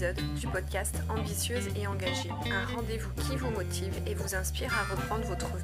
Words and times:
épisode 0.00 0.34
du 0.34 0.46
podcast 0.46 0.94
Ambitieuse 1.10 1.68
et 1.76 1.86
engagée, 1.86 2.30
un 2.50 2.74
rendez-vous 2.74 3.10
qui 3.16 3.36
vous 3.36 3.50
motive 3.50 3.92
et 4.06 4.14
vous 4.14 4.34
inspire 4.34 4.72
à 4.72 4.94
reprendre 4.94 5.26
votre 5.26 5.46
vie. 5.46 5.62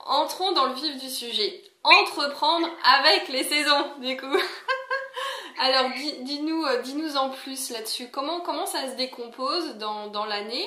entrons 0.00 0.50
dans 0.52 0.66
le 0.66 0.74
vif 0.74 1.00
du 1.00 1.08
sujet. 1.08 1.62
Entreprendre 1.84 2.68
avec 2.82 3.28
les 3.28 3.44
saisons, 3.44 3.98
du 4.00 4.16
coup. 4.16 4.26
Alors, 5.60 5.90
dis-nous 6.22 6.64
euh, 6.64 6.82
dis 6.82 7.16
en 7.16 7.30
plus 7.30 7.70
là-dessus. 7.70 8.08
Comment, 8.10 8.40
comment 8.40 8.66
ça 8.66 8.90
se 8.90 8.96
décompose 8.96 9.76
dans, 9.76 10.08
dans 10.08 10.24
l'année 10.24 10.66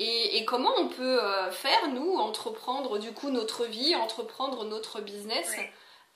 et, 0.00 0.38
et, 0.38 0.44
comment 0.44 0.72
on 0.76 0.88
peut 0.88 1.22
euh, 1.22 1.50
faire, 1.52 1.88
nous, 1.94 2.16
entreprendre 2.16 2.98
du 2.98 3.12
coup 3.12 3.30
notre 3.30 3.64
vie, 3.64 3.94
entreprendre 3.94 4.64
notre 4.64 5.00
business 5.00 5.54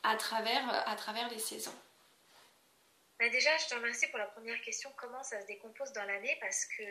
à, 0.03 0.17
travers, 0.17 0.83
à 0.87 0.97
travers 0.97 1.29
les 1.30 1.39
saisons? 1.39 1.71
Bah, 3.20 3.29
déjà, 3.29 3.55
je 3.59 3.66
te 3.66 3.74
remercie 3.74 4.06
pour 4.09 4.19
la 4.19 4.27
première 4.27 4.60
question. 4.62 4.91
Comment 4.97 5.23
ça 5.23 5.41
se 5.42 5.47
décompose 5.47 5.92
dans 5.92 6.05
l'année 6.05 6.37
Parce 6.41 6.65
que 6.65 6.83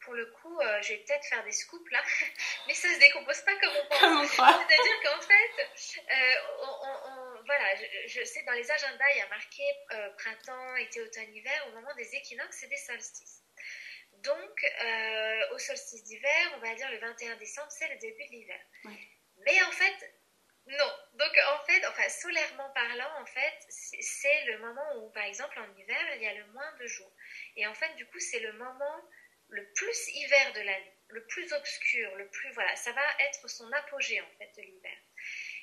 pour 0.00 0.14
le 0.14 0.26
coup, 0.26 0.60
euh, 0.60 0.82
je 0.82 0.94
vais 0.94 0.98
peut-être 0.98 1.24
faire 1.26 1.44
des 1.44 1.52
scoops 1.52 1.90
là, 1.90 2.02
mais 2.66 2.74
ça 2.74 2.88
se 2.88 2.98
décompose 2.98 3.40
pas 3.42 3.54
comme 3.56 3.72
on 3.76 3.86
pense. 3.88 4.30
C'est-à-dire 4.30 5.00
qu'en 5.02 5.20
fait, 5.20 5.96
euh, 5.98 6.34
on, 6.62 7.44
voilà, 7.44 7.74
je, 8.06 8.24
sais 8.24 8.42
dans 8.44 8.52
les 8.52 8.70
agendas, 8.70 9.10
il 9.14 9.18
y 9.18 9.20
a 9.20 9.28
marqué 9.28 9.62
euh, 9.92 10.10
printemps, 10.16 10.76
été, 10.76 11.02
automne, 11.02 11.34
hiver. 11.34 11.66
Au 11.68 11.74
moment 11.74 11.94
des 11.96 12.14
équinoxes 12.14 12.62
et 12.62 12.68
des 12.68 12.76
solstices. 12.76 13.42
Donc, 14.22 14.64
au 15.52 15.58
solstice 15.58 16.02
d'hiver, 16.04 16.52
on 16.56 16.58
va 16.60 16.74
dire 16.74 16.90
le 16.90 16.98
21 16.98 17.36
décembre, 17.36 17.70
c'est 17.70 17.88
le 17.88 17.96
début 17.98 18.24
de 18.24 18.30
l'hiver. 18.30 18.60
Mais 19.44 19.62
en 19.64 19.70
fait, 19.70 20.13
non. 20.66 20.92
Donc 21.14 21.32
en 21.48 21.64
fait, 21.66 21.86
enfin 21.86 22.08
solairement 22.08 22.70
parlant, 22.70 23.20
en 23.20 23.26
fait, 23.26 23.58
c'est 23.68 24.44
le 24.46 24.58
moment 24.58 24.96
où, 24.96 25.10
par 25.10 25.24
exemple, 25.24 25.58
en 25.58 25.78
hiver, 25.78 26.14
il 26.16 26.22
y 26.22 26.26
a 26.26 26.34
le 26.34 26.46
moins 26.46 26.72
de 26.80 26.86
jours. 26.86 27.12
Et 27.56 27.66
en 27.66 27.74
fait, 27.74 27.94
du 27.96 28.06
coup, 28.06 28.18
c'est 28.18 28.40
le 28.40 28.52
moment 28.54 29.04
le 29.48 29.64
plus 29.72 30.08
hiver 30.08 30.52
de 30.54 30.60
l'année, 30.60 30.96
le 31.08 31.24
plus 31.26 31.52
obscur, 31.52 32.14
le 32.16 32.28
plus 32.28 32.50
voilà, 32.52 32.74
ça 32.76 32.92
va 32.92 33.02
être 33.20 33.48
son 33.48 33.70
apogée 33.72 34.20
en 34.20 34.30
fait 34.38 34.50
de 34.56 34.62
l'hiver. 34.62 34.96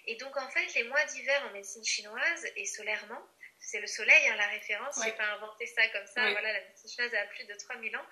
Et 0.05 0.15
donc 0.15 0.35
en 0.37 0.49
fait, 0.49 0.73
les 0.75 0.83
mois 0.83 1.03
d'hiver 1.05 1.43
en 1.47 1.51
médecine 1.51 1.83
chinoise 1.83 2.47
et 2.55 2.65
solairement, 2.65 3.21
c'est 3.59 3.79
le 3.79 3.87
soleil, 3.87 4.27
hein, 4.27 4.35
la 4.37 4.47
référence, 4.47 4.97
je 4.99 5.05
j'ai 5.05 5.11
pas 5.15 5.25
inventé 5.33 5.67
ça 5.67 5.87
comme 5.89 6.07
ça, 6.07 6.31
voilà, 6.31 6.53
la 6.53 6.61
médecine 6.61 6.89
chinoise 6.89 7.13
a 7.13 7.25
plus 7.27 7.45
de 7.45 7.53
3000 7.53 7.95
ans. 7.97 8.05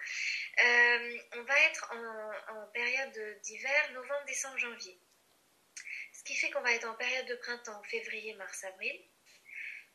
Euh, 0.64 1.18
on 1.38 1.44
va 1.44 1.60
être 1.62 1.92
en, 1.92 2.56
en 2.56 2.68
période 2.68 3.42
d'hiver, 3.42 3.92
novembre, 3.94 4.26
décembre, 4.26 4.58
janvier. 4.58 5.00
Ce 6.20 6.24
qui 6.26 6.36
fait 6.36 6.52
qu'on 6.52 6.60
va 6.60 6.74
être 6.74 6.86
en 6.86 6.96
période 6.96 7.28
de 7.28 7.36
printemps, 7.36 7.82
février, 7.84 8.34
mars, 8.34 8.66
avril. 8.66 8.94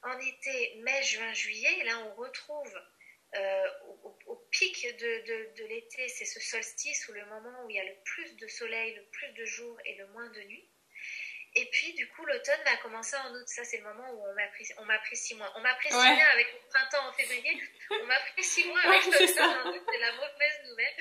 En 0.04 0.18
été, 0.18 0.74
mai, 0.76 1.02
juin, 1.02 1.34
juillet, 1.34 1.84
là 1.84 1.98
on 1.98 2.14
retrouve 2.14 2.74
euh, 3.36 3.68
au, 4.26 4.36
pic 4.50 4.86
de, 4.96 5.64
l'été, 5.66 6.08
c'est 6.08 6.24
ce 6.24 6.40
solstice 6.40 7.06
ou 7.08 7.12
le 7.12 7.26
moment 7.26 7.64
où 7.64 7.70
il 7.70 7.76
y 7.76 7.78
a 7.78 7.84
le 7.84 7.96
plus 8.04 8.36
de 8.36 8.48
soleil, 8.48 8.94
le 8.94 9.04
plus 9.10 9.32
de 9.32 9.44
jours 9.44 9.78
et 9.84 9.96
le 9.96 10.06
moins 10.08 10.30
de 10.30 10.40
nuit. 10.44 10.66
Et 11.56 11.66
puis, 11.70 11.92
du 11.94 12.08
coup, 12.08 12.24
l'automne 12.24 12.60
va 12.64 12.76
commencer 12.78 13.14
en 13.16 13.32
août. 13.32 13.46
Ça, 13.46 13.62
c'est 13.62 13.76
le 13.78 13.84
moment 13.84 14.10
où 14.10 14.26
on 14.26 14.34
m'a 14.34 14.48
pris, 14.48 14.66
on 14.78 14.84
m'a 14.84 14.98
pris 14.98 15.16
six 15.16 15.36
mois. 15.36 15.52
On 15.54 15.60
m'a 15.60 15.74
pris 15.76 15.88
six 15.88 15.94
mois 15.94 16.30
avec 16.32 16.52
le 16.52 16.58
printemps 16.68 17.08
en 17.08 17.12
février. 17.12 17.62
On 17.90 18.06
m'a 18.06 18.18
pris 18.18 18.42
six 18.42 18.66
mois 18.66 18.80
avec 18.80 19.04
l'automne 19.04 19.38
en 19.38 19.70
août. 19.70 19.82
C'est 19.88 19.98
la 19.98 20.12
mauvaise 20.12 20.60
nouvelle. 20.64 20.94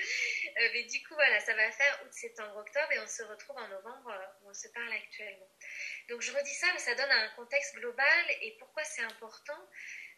Euh, 0.58 0.70
mais 0.73 0.84
du 0.84 1.02
coup, 1.08 1.16
voilà, 1.16 1.40
ça 1.40 1.56
va 1.56 1.72
faire 1.72 2.02
août, 2.04 2.12
septembre, 2.12 2.58
octobre 2.58 2.92
et 2.92 3.00
on 3.00 3.08
se 3.08 3.23
retrouve 3.23 3.58
en 3.58 3.68
novembre 3.68 4.12
euh, 4.12 4.26
où 4.42 4.50
on 4.50 4.54
se 4.54 4.68
parle 4.68 4.92
actuellement. 4.92 5.50
Donc, 6.10 6.22
je 6.22 6.32
redis 6.32 6.54
ça, 6.54 6.67
mais 6.73 6.80
ça 6.80 6.94
donne 6.94 7.10
un 7.10 7.30
contexte 7.30 7.76
global 7.76 8.26
et 8.42 8.56
pourquoi 8.60 8.84
c'est 8.84 9.02
important. 9.02 9.58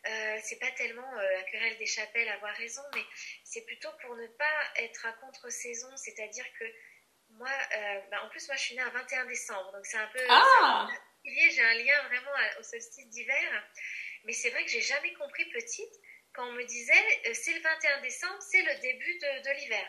Euh, 0.08 0.38
c'est 0.44 0.60
pas 0.60 0.72
tellement 0.72 1.16
la 1.16 1.44
querelle 1.44 1.78
des 1.78 1.86
chapelles, 1.86 2.28
avoir 2.30 2.54
raison, 2.56 2.82
mais 2.94 3.04
c'est 3.44 3.66
plutôt 3.66 3.90
pour 4.02 4.16
ne 4.16 4.28
pas 4.28 4.72
être 4.78 5.06
à 5.06 5.14
contre-saison, 5.14 5.96
c'est-à-dire 5.96 6.46
que 6.60 6.66
moi, 7.38 7.50
euh, 7.50 8.02
bah, 8.12 8.24
en 8.24 8.30
plus, 8.30 8.48
moi, 8.48 8.56
je 8.56 8.62
suis 8.62 8.76
née 8.76 8.82
un 8.82 8.90
21 8.90 9.26
décembre, 9.26 9.72
donc 9.72 9.86
c'est 9.86 9.98
un 9.98 10.08
peu. 10.08 10.20
Ah 10.30 10.88
J'ai 11.24 11.62
un 11.62 11.74
lien 11.74 12.04
vraiment 12.08 12.32
au 12.60 12.64
solstice 12.64 13.08
d'hiver. 13.08 13.64
Mais 14.26 14.34
c'est 14.34 14.50
vrai 14.50 14.64
que 14.66 14.72
j'ai 14.72 14.82
jamais 14.82 15.14
compris 15.14 15.46
petite 15.46 15.94
quand 16.34 16.48
on 16.48 16.54
me 16.54 16.64
disait 16.64 17.22
euh, 17.28 17.34
c'est 17.34 17.54
le 17.54 17.62
21 17.62 18.02
décembre, 18.02 18.42
c'est 18.42 18.62
le 18.62 18.80
début 18.82 19.20
de, 19.20 19.52
l'hiver. 19.52 19.88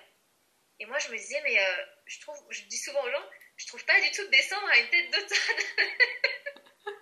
Et 0.78 0.86
moi, 0.86 0.98
je 0.98 1.08
me 1.08 1.16
disais, 1.16 1.40
mais 1.42 1.58
euh, 1.58 1.84
je 2.06 2.20
trouve, 2.20 2.38
je 2.50 2.62
dis 2.64 2.76
souvent 2.76 3.02
aux 3.02 3.10
gens, 3.10 3.28
je 3.56 3.66
trouve 3.66 3.84
pas 3.84 4.00
du 4.00 4.10
tout 4.10 4.26
décembre 4.28 4.68
à 4.68 4.78
une 4.78 4.90
tête 4.90 5.10
d'automne. 5.10 5.86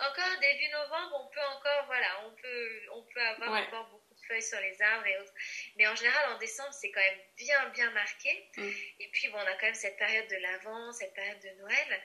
encore 0.00 0.40
début 0.40 0.68
novembre, 0.68 1.24
on 1.24 1.34
peut 1.34 1.46
encore, 1.56 1.86
voilà, 1.86 2.26
on 2.26 2.34
peut, 2.34 2.80
on 2.92 3.02
peut 3.04 3.20
avoir 3.20 3.62
encore 3.62 3.88
beaucoup 3.90 4.11
feuilles 4.26 4.42
sur 4.42 4.60
les 4.60 4.80
arbres 4.82 5.06
et 5.06 5.18
autres. 5.18 5.34
Mais 5.76 5.86
en 5.86 5.94
général, 5.94 6.32
en 6.32 6.38
décembre, 6.38 6.72
c'est 6.72 6.90
quand 6.90 7.00
même 7.00 7.20
bien, 7.36 7.68
bien 7.70 7.90
marqué. 7.90 8.50
Mm. 8.56 8.70
Et 9.00 9.08
puis, 9.12 9.28
bon, 9.28 9.38
on 9.38 9.46
a 9.46 9.54
quand 9.54 9.66
même 9.66 9.74
cette 9.74 9.96
période 9.96 10.28
de 10.28 10.36
l'Avent, 10.36 10.92
cette 10.92 11.14
période 11.14 11.40
de 11.40 11.50
Noël. 11.60 12.02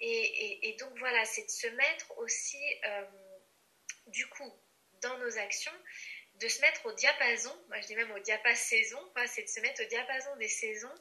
Et, 0.00 0.68
et, 0.68 0.76
donc, 0.76 0.96
voilà, 0.98 1.24
c'est 1.24 1.44
de 1.44 1.50
se 1.50 1.68
mettre 1.68 2.18
aussi, 2.18 2.62
euh, 2.84 3.04
du 4.08 4.26
coup, 4.28 4.52
dans 5.02 5.18
nos 5.18 5.38
actions, 5.38 5.72
de 6.40 6.48
se 6.48 6.60
mettre 6.60 6.84
au 6.86 6.92
diapason, 6.92 7.54
moi 7.68 7.80
je 7.80 7.86
dis 7.86 7.96
même 7.96 8.10
au 8.12 8.18
diapason, 8.18 8.76
c'est 9.26 9.42
de 9.42 9.48
se 9.48 9.60
mettre 9.60 9.82
au 9.82 9.86
diapason 9.86 10.36
des 10.36 10.48
saisons 10.48 10.94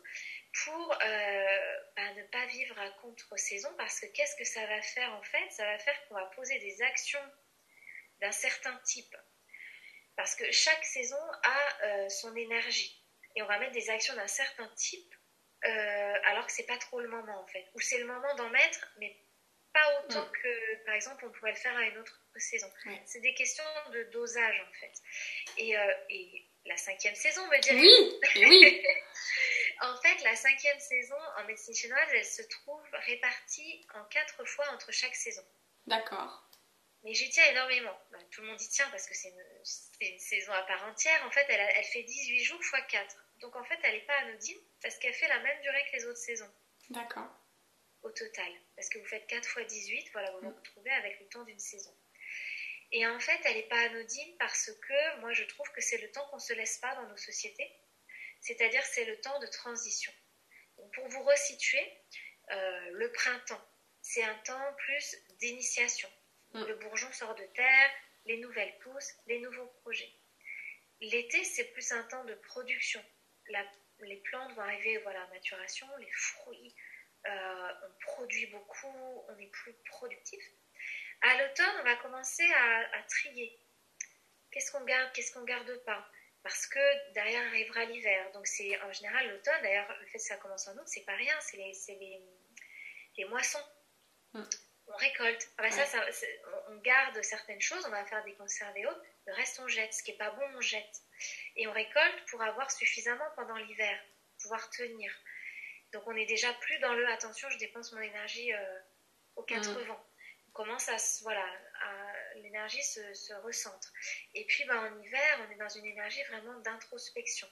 pour 0.64 0.94
euh, 0.94 1.78
bah, 1.96 2.14
ne 2.14 2.24
pas 2.24 2.46
vivre 2.46 2.80
à 2.80 2.90
contre-saison 3.02 3.70
parce 3.78 4.00
que 4.00 4.06
qu'est-ce 4.08 4.36
que 4.38 4.46
ça 4.46 4.66
va 4.66 4.82
faire 4.82 5.14
en 5.14 5.24
fait? 5.24 5.52
Ça 5.52 5.66
va 5.66 5.78
faire 5.78 6.08
qu'on 6.08 6.16
va 6.16 6.26
poser 6.28 6.58
des 6.60 6.82
actions 6.82 7.32
d'un 8.22 8.32
certain 8.32 8.76
type 8.86 9.16
parce 10.16 10.36
que 10.36 10.50
chaque 10.52 10.84
saison 10.86 11.22
a 11.44 11.86
euh, 11.86 12.10
son 12.10 12.36
énergie. 12.36 13.02
Et 13.36 13.42
on 13.42 13.48
va 13.48 13.60
mettre 13.60 13.74
des 13.74 13.90
actions 13.90 14.16
d'un 14.16 14.28
certain 14.28 14.68
type, 14.76 15.14
euh, 15.66 16.14
alors 16.26 16.46
que 16.46 16.52
c'est 16.52 16.66
pas 16.66 16.78
trop 16.78 17.02
le 17.02 17.10
moment 17.10 17.38
en 17.40 17.48
fait. 17.48 17.66
Ou 17.74 17.82
c'est 17.82 17.98
le 17.98 18.06
moment 18.06 18.34
d'en 18.36 18.50
mettre, 18.50 18.88
mais 18.98 19.16
pas 19.74 20.00
autant 20.00 20.26
que, 20.32 20.86
par 20.86 20.96
exemple, 20.96 21.26
on 21.26 21.32
pourrait 21.32 21.52
le 21.52 21.58
faire 21.58 21.76
à 21.76 21.84
une 21.84 21.98
autre 21.98 22.22
saison. 22.38 22.72
C'est 23.06 23.20
des 23.20 23.34
questions 23.34 23.64
de 23.92 24.04
dosage 24.04 24.64
en 24.70 24.74
fait. 24.74 24.94
Et, 25.58 25.78
euh, 25.78 25.94
et 26.10 26.48
la 26.66 26.78
cinquième 26.78 27.16
saison, 27.16 27.46
me 27.48 27.60
dirait. 27.60 27.78
Oui, 27.78 28.20
oui. 28.38 28.86
en 29.82 29.98
fait, 30.02 30.24
la 30.24 30.36
cinquième 30.36 30.80
saison 30.80 31.18
en 31.38 31.44
médecine 31.44 31.76
chinoise, 31.76 32.10
elle 32.14 32.26
se 32.26 32.42
trouve 32.44 32.84
répartie 33.06 33.86
en 33.96 34.06
quatre 34.06 34.46
fois 34.46 34.66
entre 34.74 34.94
chaque 34.94 35.16
saison. 35.16 35.44
D'accord. 35.88 36.50
Mais 37.04 37.14
j'y 37.14 37.30
tiens 37.30 37.46
énormément. 37.52 37.98
Bah, 38.12 38.18
tout 38.32 38.42
le 38.42 38.48
monde 38.48 38.62
y 38.62 38.70
tient 38.70 38.90
parce 38.90 39.06
que 39.08 39.14
c'est 39.14 39.34
une, 40.02 40.20
saison 40.20 40.52
à 40.54 40.64
part 40.64 40.84
entière. 40.88 41.24
En 41.26 41.32
fait, 41.32 41.46
elle, 41.50 41.70
elle 41.76 41.84
fait 41.86 42.04
18 42.04 42.44
jours 42.44 42.60
x 42.60 42.72
4. 42.90 43.16
Donc 43.42 43.56
en 43.56 43.64
fait, 43.64 43.80
elle 43.84 43.96
n'est 43.96 44.06
pas 44.06 44.18
anodine 44.20 44.60
parce 44.82 44.98
qu'elle 44.98 45.14
fait 45.14 45.28
la 45.28 45.40
même 45.40 45.62
durée 45.62 45.86
que 45.92 45.98
les 45.98 46.06
autres 46.06 46.20
saisons. 46.20 46.52
D'accord. 46.90 47.30
Au 48.04 48.12
total. 48.12 48.52
Parce 48.76 48.90
que 48.90 49.00
vous 49.00 49.06
faites 49.06 49.28
4 49.28 49.60
x 49.60 49.68
18, 49.68 50.12
voilà, 50.12 50.32
vous 50.32 50.42
vous 50.42 50.56
retrouvez 50.56 50.92
avec 50.92 51.20
le 51.20 51.28
temps 51.28 51.44
d'une 51.44 51.60
saison. 51.60 51.96
Et 52.92 53.06
en 53.08 53.20
fait, 53.20 53.40
elle 53.46 53.56
n'est 53.56 53.64
pas 53.64 53.82
anodine 53.82 54.38
parce 54.38 54.72
que 54.72 55.20
moi, 55.20 55.34
je 55.34 55.44
trouve 55.44 55.70
que 55.72 55.82
c'est 55.82 55.98
le 55.98 56.12
temps 56.12 56.26
qu'on 56.28 56.38
ne 56.38 56.42
se 56.42 56.54
laisse 56.54 56.78
pas 56.78 56.96
dans 56.96 57.08
nos 57.08 57.18
sociétés. 57.18 57.70
C'est-à-dire, 58.42 58.84
c'est 58.84 59.06
le 59.06 59.20
temps 59.22 59.40
de 59.40 59.48
transition. 59.48 60.14
Donc, 60.78 60.94
pour 60.94 61.08
vous 61.08 61.24
resituer, 61.24 61.92
euh, 62.52 62.90
le 62.92 63.12
printemps, 63.12 63.68
c'est 64.02 64.24
un 64.24 64.36
temps 64.40 64.74
plus 64.78 65.18
d'initiation 65.40 66.10
Mm. 66.56 66.64
Le 66.68 66.76
bourgeon 66.76 67.12
sort 67.12 67.36
de 67.36 67.44
terre, 67.54 67.90
les 68.26 68.38
nouvelles 68.38 68.78
poussent, 68.80 69.14
les 69.28 69.40
nouveaux 69.40 69.68
projets. 69.82 70.12
L'été, 71.02 71.44
c'est 71.44 71.72
plus 71.72 71.92
un 71.92 72.04
temps 72.04 72.24
de 72.26 72.36
production. 72.36 73.04
les 74.00 74.18
plantes 74.18 74.54
vont 74.54 74.62
arriver 74.62 74.98
voilà, 75.00 75.24
à 75.24 75.28
maturation, 75.28 75.88
les 75.98 76.12
fruits, 76.12 76.76
euh, 77.28 77.74
on 77.84 77.92
produit 78.00 78.46
beaucoup, 78.48 79.26
on 79.30 79.38
est 79.38 79.52
plus 79.52 79.74
productif. 79.86 80.44
À 81.22 81.38
l'automne, 81.38 81.76
on 81.80 81.84
va 81.84 81.96
commencer 81.96 82.46
à, 82.54 83.02
trier. 83.04 83.58
Qu'est-ce 84.52 84.72
qu'on 84.72 84.84
garde, 84.84 85.12
qu'est-ce 85.14 85.34
qu'on 85.34 85.44
garde 85.44 85.76
pas? 85.86 86.08
Parce 86.44 86.68
que 86.68 87.14
derrière 87.14 87.48
arrivera 87.48 87.86
l'hiver. 87.86 88.32
Donc 88.34 88.46
c'est 88.46 88.80
en 88.82 88.92
général 88.92 89.30
l'automne. 89.30 89.62
D'ailleurs, 89.64 89.92
le 90.00 90.06
fait 90.08 90.20
que 90.20 90.24
ça 90.24 90.38
commence 90.38 90.68
en 90.68 90.78
août, 90.78 90.84
c'est 90.86 91.06
pas 91.06 91.16
rien. 91.16 91.34
C'est 91.42 91.58
les, 91.58 92.22
les, 93.18 93.26
moissons. 93.26 93.64
On 94.88 94.96
récolte. 94.96 95.50
Ah 95.58 95.64
bah 95.64 95.72
ça, 95.72 96.06
on 96.70 96.76
garde 96.78 97.22
certaines 97.24 97.62
choses, 97.62 97.84
on 97.88 97.90
va 97.90 98.06
faire 98.06 98.24
des 98.24 98.34
conserves 98.36 98.78
et 98.78 98.86
autres, 98.86 99.02
le 99.26 99.34
reste 99.34 99.60
on 99.60 99.68
jette. 99.68 99.94
Ce 99.94 100.04
qui 100.04 100.12
n'est 100.12 100.18
pas 100.18 100.32
bon, 100.32 100.46
on 100.56 100.62
jette. 100.62 101.02
Et 101.56 101.68
on 101.68 101.72
récolte 101.72 102.26
pour 102.30 102.42
avoir 102.42 102.70
suffisamment 102.72 103.26
pendant 103.36 103.56
l'hiver, 103.56 104.00
pouvoir 104.42 104.70
tenir. 104.70 105.12
Donc 105.92 106.04
on 106.08 106.16
est 106.16 106.26
déjà 106.26 106.54
plus 106.54 106.78
dans 106.80 106.94
le 106.94 107.08
attention, 107.08 107.50
je 107.50 107.58
dépense 107.58 107.94
mon 107.94 108.02
énergie 108.02 108.54
euh, 108.54 108.80
aux 109.36 109.44
quatre 109.44 109.80
vents. 109.86 110.06
On 110.50 110.52
commence 110.52 110.88
à, 110.90 110.98
voilà, 111.24 111.46
l'énergie 112.36 112.84
se, 112.84 113.34
recentre. 113.42 113.92
Et 114.34 114.46
puis 114.46 114.66
bah, 114.66 114.82
en 114.82 115.00
hiver, 115.02 115.48
on 115.48 115.52
est 115.52 115.58
dans 115.58 115.70
une 115.70 115.86
énergie 115.86 116.24
vraiment 116.24 116.58
d'introspection. 116.60 117.48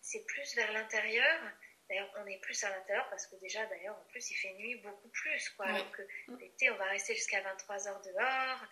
C'est 0.00 0.24
plus 0.24 0.54
vers 0.54 0.72
l'intérieur 0.72 1.40
D'ailleurs, 1.88 2.10
on 2.16 2.26
est 2.26 2.38
plus 2.38 2.64
à 2.64 2.70
l'intérieur 2.70 3.08
parce 3.10 3.26
que 3.26 3.36
déjà, 3.36 3.64
d'ailleurs, 3.66 3.96
en 3.96 4.04
plus, 4.06 4.30
il 4.30 4.34
fait 4.34 4.54
nuit 4.54 4.76
beaucoup 4.76 5.08
plus. 5.08 5.50
Quoi. 5.50 5.70
Donc, 5.72 6.00
mm. 6.28 6.38
l'été, 6.38 6.70
on 6.70 6.76
va 6.76 6.86
rester 6.86 7.14
jusqu'à 7.14 7.40
23h 7.40 8.02
dehors, 8.04 8.66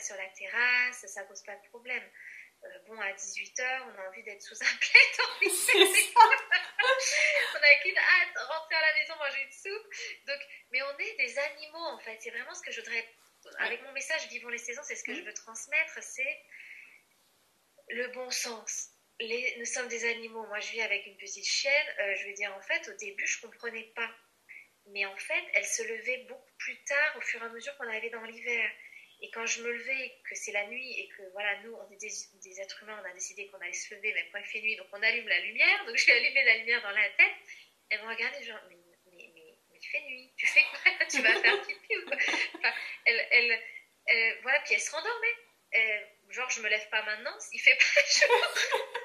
sur 0.00 0.16
la 0.16 0.28
terrasse, 0.30 1.06
ça 1.06 1.22
pose 1.24 1.40
pas 1.42 1.54
de 1.54 1.62
problème. 1.68 2.02
bon, 2.86 2.98
à 3.00 3.12
18h, 3.12 3.82
on 3.86 3.96
a 3.98 4.08
envie 4.08 4.24
d'être 4.24 4.42
sous 4.42 4.54
un 4.54 4.76
plaid 4.80 5.18
on 7.54 7.62
a 7.62 7.74
qu'une 7.82 7.96
hâte, 7.96 8.36
rentrer 8.36 8.74
à 8.74 8.80
la 8.80 8.92
maison, 8.94 9.14
manger 9.16 9.42
une 9.42 9.52
soupe. 9.52 9.86
Donc, 10.26 10.40
mais 10.72 10.82
on 10.82 10.98
est 10.98 11.14
des 11.16 11.38
animaux, 11.38 11.78
en 11.78 12.00
fait. 12.00 12.18
C'est 12.20 12.30
vraiment 12.30 12.54
ce 12.54 12.62
que 12.62 12.72
je 12.72 12.80
voudrais. 12.80 13.06
Avec 13.60 13.80
mon 13.82 13.92
message 13.92 14.26
Vivons 14.28 14.48
les 14.48 14.58
saisons, 14.58 14.82
c'est 14.82 14.96
ce 14.96 15.04
que 15.04 15.14
je 15.14 15.22
veux 15.22 15.32
transmettre 15.32 16.02
c'est 16.02 16.42
le 17.90 18.08
bon 18.08 18.28
sens. 18.30 18.90
Nous 19.20 19.64
sommes 19.64 19.88
des 19.88 20.04
animaux. 20.04 20.46
Moi, 20.46 20.60
je 20.60 20.72
vis 20.72 20.82
avec 20.82 21.06
une 21.06 21.16
petite 21.16 21.46
chienne. 21.46 21.86
je 22.16 22.26
veux 22.26 22.34
dire, 22.34 22.54
en 22.56 22.62
fait, 22.62 22.88
au 22.88 22.96
début, 22.96 23.26
je 23.26 23.38
ne 23.38 23.50
comprenais 23.50 23.90
pas. 23.94 24.10
Mais 24.86 25.04
en 25.04 25.16
fait, 25.16 25.44
elle 25.54 25.66
se 25.66 25.82
levait 25.82 26.24
beaucoup 26.28 26.52
plus 26.58 26.82
tard 26.84 27.16
au 27.16 27.20
fur 27.20 27.42
et 27.42 27.46
à 27.46 27.48
mesure 27.50 27.76
qu'on 27.76 27.88
allait 27.88 28.10
dans 28.10 28.22
l'hiver. 28.22 28.70
Et 29.20 29.30
quand 29.30 29.44
je 29.46 29.62
me 29.62 29.72
levais, 29.72 30.14
que 30.28 30.34
c'est 30.34 30.52
la 30.52 30.66
nuit 30.68 30.92
et 31.00 31.08
que 31.08 31.22
voilà, 31.32 31.60
nous, 31.62 31.74
on 31.74 31.90
est 31.90 31.96
des, 31.96 32.60
êtres 32.60 32.82
humains, 32.82 33.00
on 33.02 33.10
a 33.10 33.12
décidé 33.12 33.48
qu'on 33.48 33.58
allait 33.58 33.72
se 33.72 33.92
lever 33.94 34.14
même 34.14 34.26
quand 34.32 34.38
il 34.38 34.46
fait 34.46 34.60
nuit, 34.60 34.76
donc 34.76 34.86
on 34.92 35.02
allume 35.02 35.26
la 35.26 35.40
lumière. 35.40 35.84
Donc 35.86 35.96
j'ai 35.96 36.12
allumé 36.12 36.44
la 36.44 36.56
lumière 36.58 36.82
dans 36.82 36.90
la 36.90 37.08
tête. 37.10 37.34
Elle 37.90 38.02
me 38.02 38.08
regardait 38.08 38.42
genre, 38.44 38.60
mais, 38.68 38.76
mais, 39.06 39.30
mais, 39.34 39.54
mais 39.70 39.78
il 39.80 39.86
fait 39.88 40.00
nuit, 40.02 40.32
tu 40.36 40.46
fais 40.46 40.62
quoi? 40.62 41.06
Tu 41.10 41.20
vas 41.20 41.40
faire 41.40 41.60
pipi 41.66 41.96
ou 41.96 42.06
quoi? 42.06 42.16
Elle, 43.06 43.26
elle, 43.30 44.38
voilà, 44.42 44.60
puis 44.60 44.74
elle 44.74 44.80
se 44.80 44.90
rendormait. 44.92 45.36
Genre, 46.32 46.50
je 46.50 46.60
me 46.60 46.68
lève 46.68 46.88
pas 46.90 47.02
maintenant, 47.02 47.36
il 47.52 47.58
fait 47.58 47.76
pas 47.76 48.00
jour, 48.26 48.54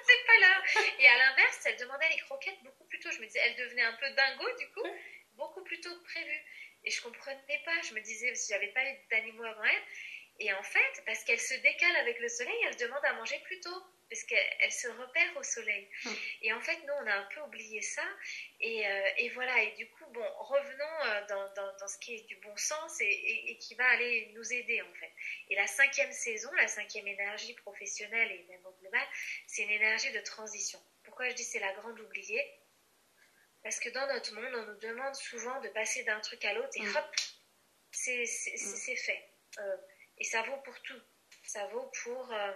c'est 0.05 0.25
pas 0.25 0.39
là. 0.39 0.63
Et 0.99 1.07
à 1.07 1.17
l'inverse, 1.17 1.59
elle 1.65 1.77
demandait 1.77 2.09
les 2.09 2.19
croquettes 2.19 2.61
beaucoup 2.63 2.85
plus 2.85 2.99
tôt. 2.99 3.11
Je 3.11 3.19
me 3.19 3.25
disais, 3.25 3.39
elle 3.43 3.55
devenait 3.55 3.83
un 3.83 3.93
peu 3.93 4.09
dingo 4.11 4.45
du 4.57 4.69
coup, 4.71 4.87
beaucoup 5.35 5.63
plus 5.63 5.79
tôt 5.79 5.95
que 5.95 6.03
prévu. 6.03 6.41
Et 6.85 6.91
je 6.91 7.01
comprenais 7.01 7.61
pas. 7.65 7.81
Je 7.81 7.93
me 7.93 8.01
disais, 8.01 8.33
si 8.35 8.51
j'avais 8.51 8.67
pas 8.67 8.83
eu 8.83 8.95
d'animaux 9.09 9.43
avant 9.43 9.63
elle. 9.63 9.83
Et 10.39 10.51
en 10.53 10.63
fait, 10.63 11.03
parce 11.05 11.23
qu'elle 11.23 11.39
se 11.39 11.53
décale 11.55 11.95
avec 11.97 12.19
le 12.19 12.27
soleil, 12.27 12.57
elle 12.67 12.75
demande 12.77 13.05
à 13.05 13.13
manger 13.13 13.39
plus 13.45 13.59
tôt. 13.59 13.83
Parce 14.13 14.25
qu'elle 14.25 14.71
se 14.71 14.87
repère 14.89 15.37
au 15.37 15.41
soleil. 15.41 15.89
Hum. 16.05 16.15
Et 16.43 16.53
en 16.53 16.61
fait, 16.61 16.77
nous, 16.85 16.93
on 17.01 17.07
a 17.07 17.15
un 17.15 17.27
peu 17.33 17.41
oublié 17.41 17.81
ça. 17.81 18.03
Et, 18.59 18.87
euh, 18.87 19.09
et 19.17 19.29
voilà. 19.29 19.59
Et 19.63 19.71
du 19.71 19.89
coup, 19.89 20.05
bon, 20.11 20.23
revenons 20.37 21.05
euh, 21.07 21.25
dans, 21.29 21.53
dans, 21.55 21.77
dans, 21.77 21.87
ce 21.87 21.97
qui 21.97 22.13
est 22.13 22.27
du 22.27 22.35
bon 22.35 22.55
sens 22.55 23.01
et, 23.01 23.05
et, 23.47 23.57
qui 23.57 23.73
va 23.73 23.87
aller 23.87 24.31
nous 24.35 24.53
aider, 24.53 24.83
en 24.83 24.93
fait. 24.93 25.11
Et 25.49 25.55
la 25.55 25.65
cinquième 25.65 26.11
saison, 26.11 26.51
la 26.51 26.67
cinquième 26.67 27.07
énergie 27.07 27.55
professionnelle 27.55 28.31
et 28.31 28.45
même 28.51 28.63
au 28.67 28.71
global, 28.81 29.01
c'est 29.47 29.63
une 29.63 29.71
énergie 29.71 30.11
de 30.11 30.19
transition. 30.19 30.79
Pourquoi 31.01 31.27
je 31.29 31.33
dis 31.33 31.43
c'est 31.43 31.59
la 31.59 31.73
grande 31.73 31.99
oubliée? 31.99 32.45
Parce 33.63 33.79
que 33.79 33.89
dans 33.89 34.05
notre 34.05 34.35
monde, 34.35 34.53
on 34.53 34.73
nous 34.73 34.79
demande 34.79 35.15
souvent 35.15 35.59
de 35.61 35.69
passer 35.69 36.03
d'un 36.03 36.19
truc 36.19 36.45
à 36.45 36.53
l'autre 36.53 36.75
et 36.75 36.83
mm. 36.83 36.97
hop, 36.97 37.15
c'est 37.89 38.25
mm. 38.25 38.95
fait. 38.95 39.29
Euh, 39.57 39.77
et 40.19 40.23
ça 40.23 40.43
vaut 40.43 40.57
pour 40.57 40.79
tout. 40.83 41.01
Ça 41.45 41.65
vaut 41.67 41.91
pour, 42.03 42.31
euh, 42.31 42.51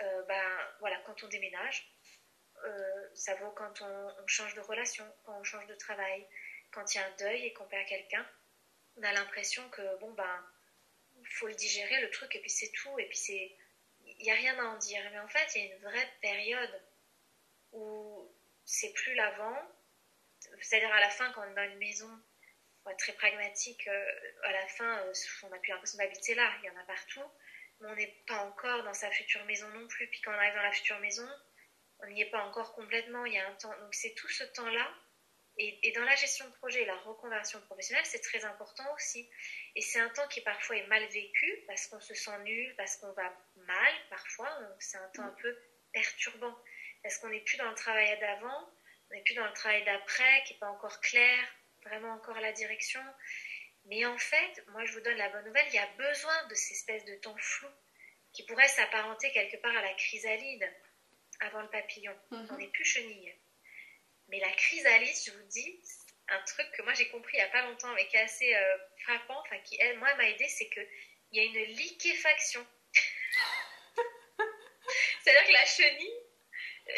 euh, 0.00 0.22
ben, 0.24 0.58
voilà, 0.80 1.00
quand 1.06 1.22
on 1.24 1.28
déménage. 1.28 1.92
ça 3.14 3.34
vaut 3.36 3.50
quand 3.52 3.82
on, 3.82 4.26
change 4.26 4.54
de 4.54 4.60
relation, 4.60 5.04
quand 5.24 5.38
on 5.38 5.44
change 5.44 5.66
de 5.66 5.74
travail, 5.74 6.26
quand 6.70 6.94
il 6.94 6.98
y 6.98 7.00
a 7.00 7.06
un 7.06 7.16
deuil 7.16 7.46
et 7.46 7.52
qu'on 7.52 7.66
perd 7.66 7.86
quelqu'un. 7.86 8.26
On 8.96 9.02
a 9.02 9.12
l'impression 9.12 9.68
que, 9.70 9.98
bon, 9.98 10.12
ben, 10.12 10.46
faut 11.38 11.46
le 11.46 11.54
digérer, 11.54 12.00
le 12.00 12.10
truc, 12.10 12.34
et 12.36 12.40
puis 12.40 12.50
c'est 12.50 12.70
tout. 12.72 12.98
Et 12.98 13.06
puis 13.06 13.18
c'est. 13.18 13.56
Il 14.04 14.24
n'y 14.24 14.30
a 14.30 14.34
rien 14.34 14.58
à 14.58 14.64
en 14.64 14.76
dire. 14.78 15.02
Mais 15.12 15.20
en 15.20 15.28
fait, 15.28 15.46
il 15.54 15.64
y 15.64 15.70
a 15.70 15.74
une 15.74 15.82
vraie 15.82 16.12
période 16.20 16.82
où 17.72 18.30
c'est 18.64 18.92
plus 18.92 19.14
l'avant, 19.14 19.56
c'est-à-dire 20.60 20.92
à 20.92 21.00
la 21.00 21.10
fin, 21.10 21.30
quand 21.32 21.42
on 21.42 21.50
est 21.50 21.54
dans 21.54 21.72
une 21.72 21.78
maison, 21.78 22.10
très 22.98 23.12
pragmatique, 23.12 23.86
euh, 23.88 24.06
à 24.44 24.52
la 24.52 24.66
fin, 24.68 24.98
euh, 24.98 25.12
on 25.44 25.48
n'a 25.48 25.58
plus 25.58 25.70
l'impression 25.70 25.98
d'habiter 25.98 26.34
là, 26.34 26.50
il 26.62 26.66
y 26.66 26.70
en 26.70 26.76
a 26.76 26.84
partout, 26.84 27.24
on 27.80 27.94
n'est 27.94 28.22
pas 28.26 28.44
encore 28.44 28.82
dans 28.84 28.94
sa 28.94 29.10
future 29.10 29.44
maison 29.44 29.68
non 29.68 29.86
plus. 29.88 30.06
Puis 30.08 30.20
quand 30.20 30.32
on 30.32 30.34
arrive 30.34 30.54
dans 30.54 30.62
la 30.62 30.72
future 30.72 30.98
maison, 31.00 31.28
on 32.00 32.06
n'y 32.08 32.22
est 32.22 32.30
pas 32.30 32.44
encore 32.44 32.74
complètement, 32.74 33.24
il 33.26 33.34
y 33.34 33.38
a 33.38 33.48
un 33.48 33.54
temps. 33.54 33.76
Donc 33.80 33.94
c'est 33.94 34.14
tout 34.14 34.28
ce 34.28 34.44
temps-là. 34.44 34.88
Et, 35.62 35.92
dans 35.92 36.04
la 36.04 36.14
gestion 36.14 36.46
de 36.46 36.52
projet 36.54 36.82
et 36.82 36.86
la 36.86 36.96
reconversion 36.96 37.60
professionnelle, 37.62 38.06
c'est 38.06 38.22
très 38.22 38.46
important 38.46 38.94
aussi. 38.94 39.28
Et 39.74 39.82
c'est 39.82 40.00
un 40.00 40.08
temps 40.08 40.26
qui 40.28 40.40
parfois 40.40 40.76
est 40.76 40.86
mal 40.86 41.04
vécu 41.08 41.64
parce 41.66 41.86
qu'on 41.88 42.00
se 42.00 42.14
sent 42.14 42.38
nul, 42.44 42.74
parce 42.78 42.96
qu'on 42.96 43.12
va 43.12 43.30
mal 43.56 43.94
parfois. 44.08 44.50
C'est 44.78 44.96
un 44.96 45.08
temps 45.08 45.24
un 45.24 45.36
peu 45.42 45.54
perturbant 45.92 46.56
parce 47.02 47.18
qu'on 47.18 47.28
n'est 47.28 47.40
plus 47.40 47.58
dans 47.58 47.68
le 47.68 47.74
travail 47.74 48.18
d'avant 48.20 48.70
on 49.10 49.14
n'est 49.14 49.22
plus 49.22 49.34
dans 49.34 49.46
le 49.46 49.52
travail 49.52 49.84
d'après, 49.84 50.42
qui 50.46 50.52
n'est 50.52 50.58
pas 50.60 50.70
encore 50.70 51.00
clair, 51.00 51.38
vraiment 51.84 52.12
encore 52.12 52.38
la 52.40 52.52
direction. 52.52 53.00
Mais 53.90 54.06
en 54.06 54.18
fait, 54.18 54.64
moi 54.68 54.84
je 54.84 54.92
vous 54.92 55.00
donne 55.00 55.16
la 55.16 55.28
bonne 55.30 55.44
nouvelle, 55.44 55.66
il 55.68 55.74
y 55.74 55.78
a 55.78 55.88
besoin 55.98 56.46
de 56.46 56.54
ces 56.54 56.74
espèces 56.74 57.04
de 57.04 57.16
temps 57.16 57.36
flou 57.36 57.68
qui 58.32 58.44
pourraient 58.44 58.68
s'apparenter 58.68 59.32
quelque 59.32 59.56
part 59.56 59.76
à 59.76 59.82
la 59.82 59.92
chrysalide 59.94 60.72
avant 61.40 61.62
le 61.62 61.68
papillon. 61.68 62.16
Mhm. 62.30 62.48
On 62.50 62.56
n'est 62.56 62.68
plus 62.68 62.84
chenille. 62.84 63.34
Mais 64.28 64.38
la 64.38 64.52
chrysalide, 64.52 65.16
je 65.26 65.32
vous 65.32 65.42
dis, 65.48 65.82
un 66.28 66.40
truc 66.42 66.70
que 66.72 66.82
moi 66.82 66.94
j'ai 66.94 67.08
compris 67.08 67.36
il 67.36 67.40
n'y 67.40 67.46
a 67.46 67.48
pas 67.48 67.62
longtemps, 67.62 67.92
mais 67.94 68.06
qui 68.06 68.16
est 68.16 68.20
assez 68.20 68.54
euh, 68.54 68.78
frappant, 69.02 69.40
enfin 69.40 69.58
qui, 69.58 69.76
elle, 69.80 69.98
moi, 69.98 70.14
m'a 70.14 70.28
aidé, 70.28 70.46
c'est 70.46 70.68
qu'il 70.68 70.86
y 71.32 71.40
a 71.40 71.42
une 71.42 71.64
liquéfaction. 71.74 72.64
C'est-à-dire 75.22 75.46
que 75.46 75.52
la 75.52 75.66
chenille, 75.66 76.19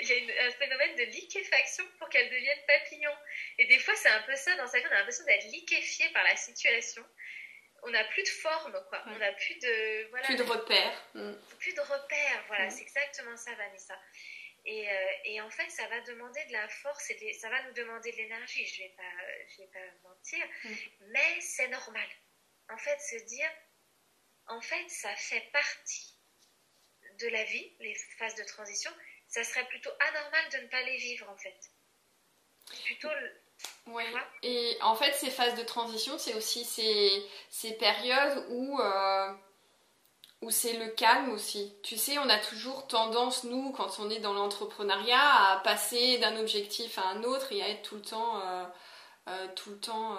il 0.00 0.08
y 0.08 0.38
a 0.38 0.46
un 0.46 0.50
phénomène 0.52 0.96
de 0.96 1.04
liquéfaction 1.04 1.84
pour 1.98 2.08
qu'elle 2.08 2.30
devienne 2.30 2.58
papillon. 2.66 3.14
Et 3.58 3.66
des 3.66 3.78
fois, 3.78 3.94
c'est 3.96 4.08
un 4.08 4.22
peu 4.22 4.34
ça 4.36 4.54
dans 4.56 4.66
sa 4.66 4.78
vie, 4.78 4.84
on 4.88 4.92
a 4.92 4.98
l'impression 4.98 5.24
d'être 5.24 5.46
liquéfié 5.46 6.08
par 6.10 6.24
la 6.24 6.36
situation. 6.36 7.04
On 7.84 7.90
n'a 7.90 8.04
plus 8.04 8.22
de 8.22 8.28
forme, 8.28 8.80
quoi. 8.88 9.02
On 9.06 9.18
n'a 9.18 9.32
plus 9.32 9.58
de. 9.58 10.08
Voilà, 10.10 10.26
plus 10.26 10.36
de 10.36 10.42
repères. 10.42 11.10
Mm. 11.14 11.32
Plus 11.58 11.74
de 11.74 11.80
repères, 11.80 12.44
voilà. 12.46 12.66
Mm. 12.66 12.70
C'est 12.70 12.82
exactement 12.82 13.36
ça, 13.36 13.54
Vanessa. 13.54 13.98
Et, 14.64 14.88
euh, 14.88 15.10
et, 15.24 15.40
en 15.40 15.50
fait, 15.50 15.68
ça 15.70 15.86
va 15.88 16.00
demander 16.02 16.44
de 16.44 16.52
la 16.52 16.68
force 16.68 17.10
et 17.10 17.32
ça 17.32 17.50
va 17.50 17.60
nous 17.64 17.72
demander 17.72 18.12
de 18.12 18.16
l'énergie, 18.16 18.64
je 18.64 18.82
ne 18.82 18.86
vais, 18.86 18.94
pas, 18.94 19.02
je 19.48 19.62
vais 19.62 19.68
pas 19.72 20.08
mentir, 20.08 20.46
mm. 20.64 20.74
mais 21.08 21.40
c'est 21.40 21.66
normal. 21.68 22.06
En 22.68 22.78
fait, 22.78 22.96
se 23.00 23.24
dire, 23.24 23.50
en 24.46 24.60
fait, 24.60 24.88
ça 24.88 25.14
fait 25.16 25.50
partie 25.52 26.16
de 27.18 27.28
la 27.28 27.44
vie, 27.44 27.72
les 27.80 27.94
phases 28.18 28.36
de 28.36 28.44
transition, 28.44 28.90
ça 29.32 29.42
serait 29.44 29.64
plutôt 29.64 29.90
anormal 29.98 30.44
de 30.52 30.58
ne 30.58 30.68
pas 30.68 30.82
les 30.82 30.98
vivre 30.98 31.26
en 31.30 31.36
fait. 31.36 31.58
Plutôt 32.84 33.08
Oui. 33.86 34.04
Et 34.42 34.76
en 34.82 34.94
fait, 34.94 35.12
ces 35.14 35.30
phases 35.30 35.54
de 35.54 35.62
transition, 35.62 36.18
c'est 36.18 36.34
aussi 36.34 36.64
ces, 36.64 37.26
ces 37.48 37.72
périodes 37.72 38.44
où, 38.50 38.78
euh, 38.78 39.32
où 40.42 40.50
c'est 40.50 40.74
le 40.74 40.88
calme 40.90 41.30
aussi. 41.30 41.74
Tu 41.82 41.96
sais, 41.96 42.18
on 42.18 42.28
a 42.28 42.38
toujours 42.38 42.86
tendance, 42.86 43.44
nous, 43.44 43.72
quand 43.72 43.98
on 44.00 44.10
est 44.10 44.20
dans 44.20 44.34
l'entrepreneuriat, 44.34 45.52
à 45.52 45.60
passer 45.64 46.18
d'un 46.18 46.36
objectif 46.38 46.98
à 46.98 47.06
un 47.08 47.24
autre 47.24 47.52
et 47.52 47.62
à 47.62 47.70
être 47.70 47.82
tout 47.82 47.96
le 47.96 48.02
temps, 48.02 48.38
euh, 48.40 48.64
euh, 49.28 49.48
tout 49.56 49.70
le 49.70 49.80
temps 49.80 50.18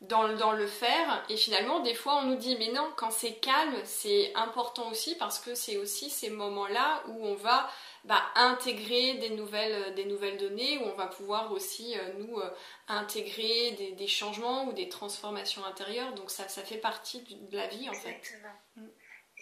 dans, 0.00 0.32
dans, 0.36 0.52
le 0.52 0.66
faire. 0.66 1.24
Et 1.28 1.36
finalement, 1.36 1.80
des 1.80 1.94
fois, 1.94 2.20
on 2.22 2.26
nous 2.26 2.36
dit, 2.36 2.56
mais 2.58 2.70
non, 2.72 2.88
quand 2.96 3.10
c'est 3.10 3.34
calme, 3.34 3.74
c'est 3.84 4.32
important 4.34 4.90
aussi 4.90 5.16
parce 5.16 5.40
que 5.40 5.54
c'est 5.54 5.76
aussi 5.76 6.08
ces 6.08 6.30
moments-là 6.30 7.02
où 7.08 7.26
on 7.26 7.34
va 7.34 7.68
bah, 8.04 8.22
intégrer 8.36 9.14
des 9.14 9.30
nouvelles, 9.30 9.94
des 9.94 10.04
nouvelles 10.04 10.38
données, 10.38 10.78
où 10.78 10.84
on 10.84 10.94
va 10.94 11.06
pouvoir 11.06 11.52
aussi, 11.52 11.98
euh, 11.98 12.12
nous, 12.18 12.38
euh, 12.38 12.50
intégrer 12.86 13.72
des, 13.72 13.92
des, 13.92 14.06
changements 14.06 14.66
ou 14.66 14.72
des 14.72 14.88
transformations 14.88 15.64
intérieures. 15.64 16.14
Donc 16.14 16.30
ça, 16.30 16.48
ça 16.48 16.62
fait 16.62 16.78
partie 16.78 17.22
de 17.22 17.56
la 17.56 17.66
vie, 17.66 17.88
en 17.88 17.94
fait. 17.94 18.20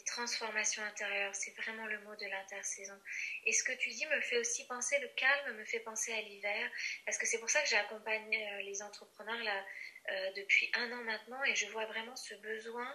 Des 0.06 0.12
transformations 0.12 0.82
intérieures, 0.84 1.34
c'est 1.34 1.54
vraiment 1.56 1.86
le 1.86 1.98
mot 2.00 2.14
de 2.14 2.26
l'intersaison. 2.26 2.98
Et 3.44 3.52
ce 3.52 3.64
que 3.64 3.72
tu 3.72 3.90
dis 3.90 4.06
me 4.06 4.20
fait 4.20 4.38
aussi 4.38 4.64
penser, 4.66 4.98
le 5.00 5.08
calme 5.08 5.56
me 5.56 5.64
fait 5.64 5.80
penser 5.80 6.12
à 6.12 6.20
l'hiver, 6.20 6.70
parce 7.04 7.18
que 7.18 7.26
c'est 7.26 7.38
pour 7.38 7.50
ça 7.50 7.60
que 7.62 7.68
j'accompagne 7.68 8.34
euh, 8.34 8.62
les 8.62 8.82
entrepreneurs 8.82 9.42
là, 9.42 9.64
euh, 10.10 10.32
depuis 10.36 10.70
un 10.74 10.92
an 10.92 11.02
maintenant 11.02 11.42
et 11.44 11.54
je 11.56 11.66
vois 11.66 11.86
vraiment 11.86 12.14
ce 12.14 12.34
besoin 12.36 12.88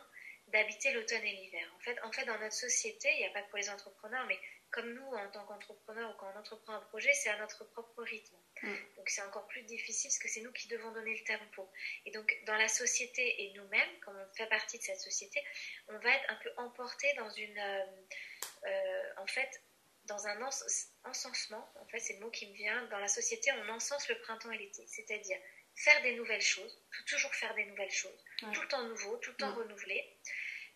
d'habiter 0.48 0.94
l'automne 0.94 1.24
et 1.24 1.34
l'hiver. 1.34 1.70
En 1.76 1.80
fait, 1.80 1.98
en 2.04 2.12
fait, 2.12 2.26
dans 2.26 2.38
notre 2.40 2.56
société, 2.56 3.10
il 3.12 3.18
n'y 3.18 3.26
a 3.26 3.32
pas 3.32 3.42
que 3.42 3.50
pour 3.50 3.58
les 3.60 3.70
entrepreneurs, 3.70 4.26
mais 4.28 4.40
comme 4.72 4.94
nous, 4.94 5.06
en 5.06 5.30
tant 5.32 5.46
qu'entrepreneurs 5.46 6.12
ou 6.12 6.18
quand 6.18 6.32
on 6.34 6.40
entreprend 6.40 6.74
un 6.74 6.82
projet, 6.82 7.14
c'est 7.14 7.30
à 7.30 7.38
notre 7.38 7.66
propre 7.66 8.04
rythme. 8.04 8.36
Mm. 8.64 8.74
Donc 8.98 9.10
c'est 9.10 9.22
encore 9.24 9.48
plus 9.48 9.64
difficile 9.64 10.10
parce 10.10 10.20
que 10.20 10.30
c'est 10.30 10.42
nous 10.42 10.52
qui 10.54 10.68
devons 10.68 10.92
donner 10.92 11.14
le 11.18 11.24
tempo. 11.26 11.70
Et 12.06 12.12
donc 12.12 12.34
dans 12.46 12.56
la 12.56 12.68
société 12.68 13.44
et 13.44 13.54
nous-mêmes, 13.54 14.00
comme 14.02 14.18
on 14.18 14.36
fait 14.36 14.48
partie 14.48 14.78
de 14.78 14.84
cette 14.84 15.00
société, 15.00 15.44
on 15.90 15.98
va 16.00 16.10
être 16.10 16.30
un 16.30 16.36
peu 16.36 16.52
emporté 16.58 17.14
dans 17.18 17.30
une, 17.32 17.58
euh, 17.58 17.86
euh, 18.66 19.14
en 19.18 19.28
fait, 19.28 19.62
dans 20.06 20.28
un 20.28 20.42
encensement. 21.04 21.72
En 21.80 21.86
fait, 21.88 22.00
c'est 22.00 22.14
le 22.14 22.20
mot 22.22 22.32
qui 22.32 22.48
me 22.48 22.56
vient. 22.56 22.84
Dans 22.88 23.00
la 23.00 23.08
société, 23.08 23.52
on 23.52 23.70
encense 23.70 24.08
le 24.10 24.20
printemps 24.20 24.52
et 24.52 24.58
l'été, 24.58 24.86
c'est-à-dire 24.88 25.38
faire 25.76 26.02
des 26.02 26.16
nouvelles 26.16 26.42
choses, 26.42 26.82
toujours 27.08 27.34
faire 27.34 27.54
des 27.56 27.66
nouvelles 27.66 27.92
choses, 27.92 28.24
tout 28.40 28.62
le 28.62 28.68
temps 28.68 28.84
nouveau, 28.84 29.18
tout 29.18 29.32
le 29.32 29.38
temps 29.38 29.54
renouvelé. 29.54 30.18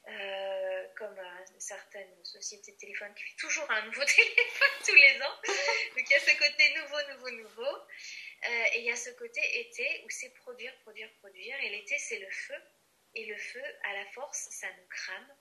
Euh, 0.07 0.87
comme 0.97 1.17
euh, 1.17 1.45
certaines 1.57 2.23
sociétés 2.23 2.73
de 2.73 2.77
téléphone 2.77 3.11
qui 3.15 3.23
font 3.23 3.37
toujours 3.37 3.71
un 3.71 3.85
nouveau 3.85 4.05
téléphone 4.05 4.69
tous 4.85 4.93
les 4.93 5.21
ans. 5.21 5.35
Donc 5.95 6.05
il 6.07 6.11
y 6.11 6.13
a 6.13 6.19
ce 6.19 6.37
côté 6.37 6.75
nouveau, 6.75 7.13
nouveau, 7.13 7.29
nouveau. 7.31 7.77
Euh, 8.43 8.65
et 8.73 8.79
il 8.79 8.85
y 8.85 8.91
a 8.91 8.95
ce 8.95 9.09
côté 9.11 9.41
été 9.59 10.03
où 10.05 10.09
c'est 10.09 10.29
produire, 10.35 10.77
produire, 10.81 11.11
produire. 11.19 11.59
Et 11.61 11.69
l'été, 11.69 11.97
c'est 11.97 12.19
le 12.19 12.29
feu. 12.29 12.61
Et 13.15 13.25
le 13.25 13.37
feu, 13.37 13.63
à 13.83 13.93
la 13.93 14.05
force, 14.11 14.47
ça 14.51 14.67
nous 14.77 14.87
crame. 14.89 15.35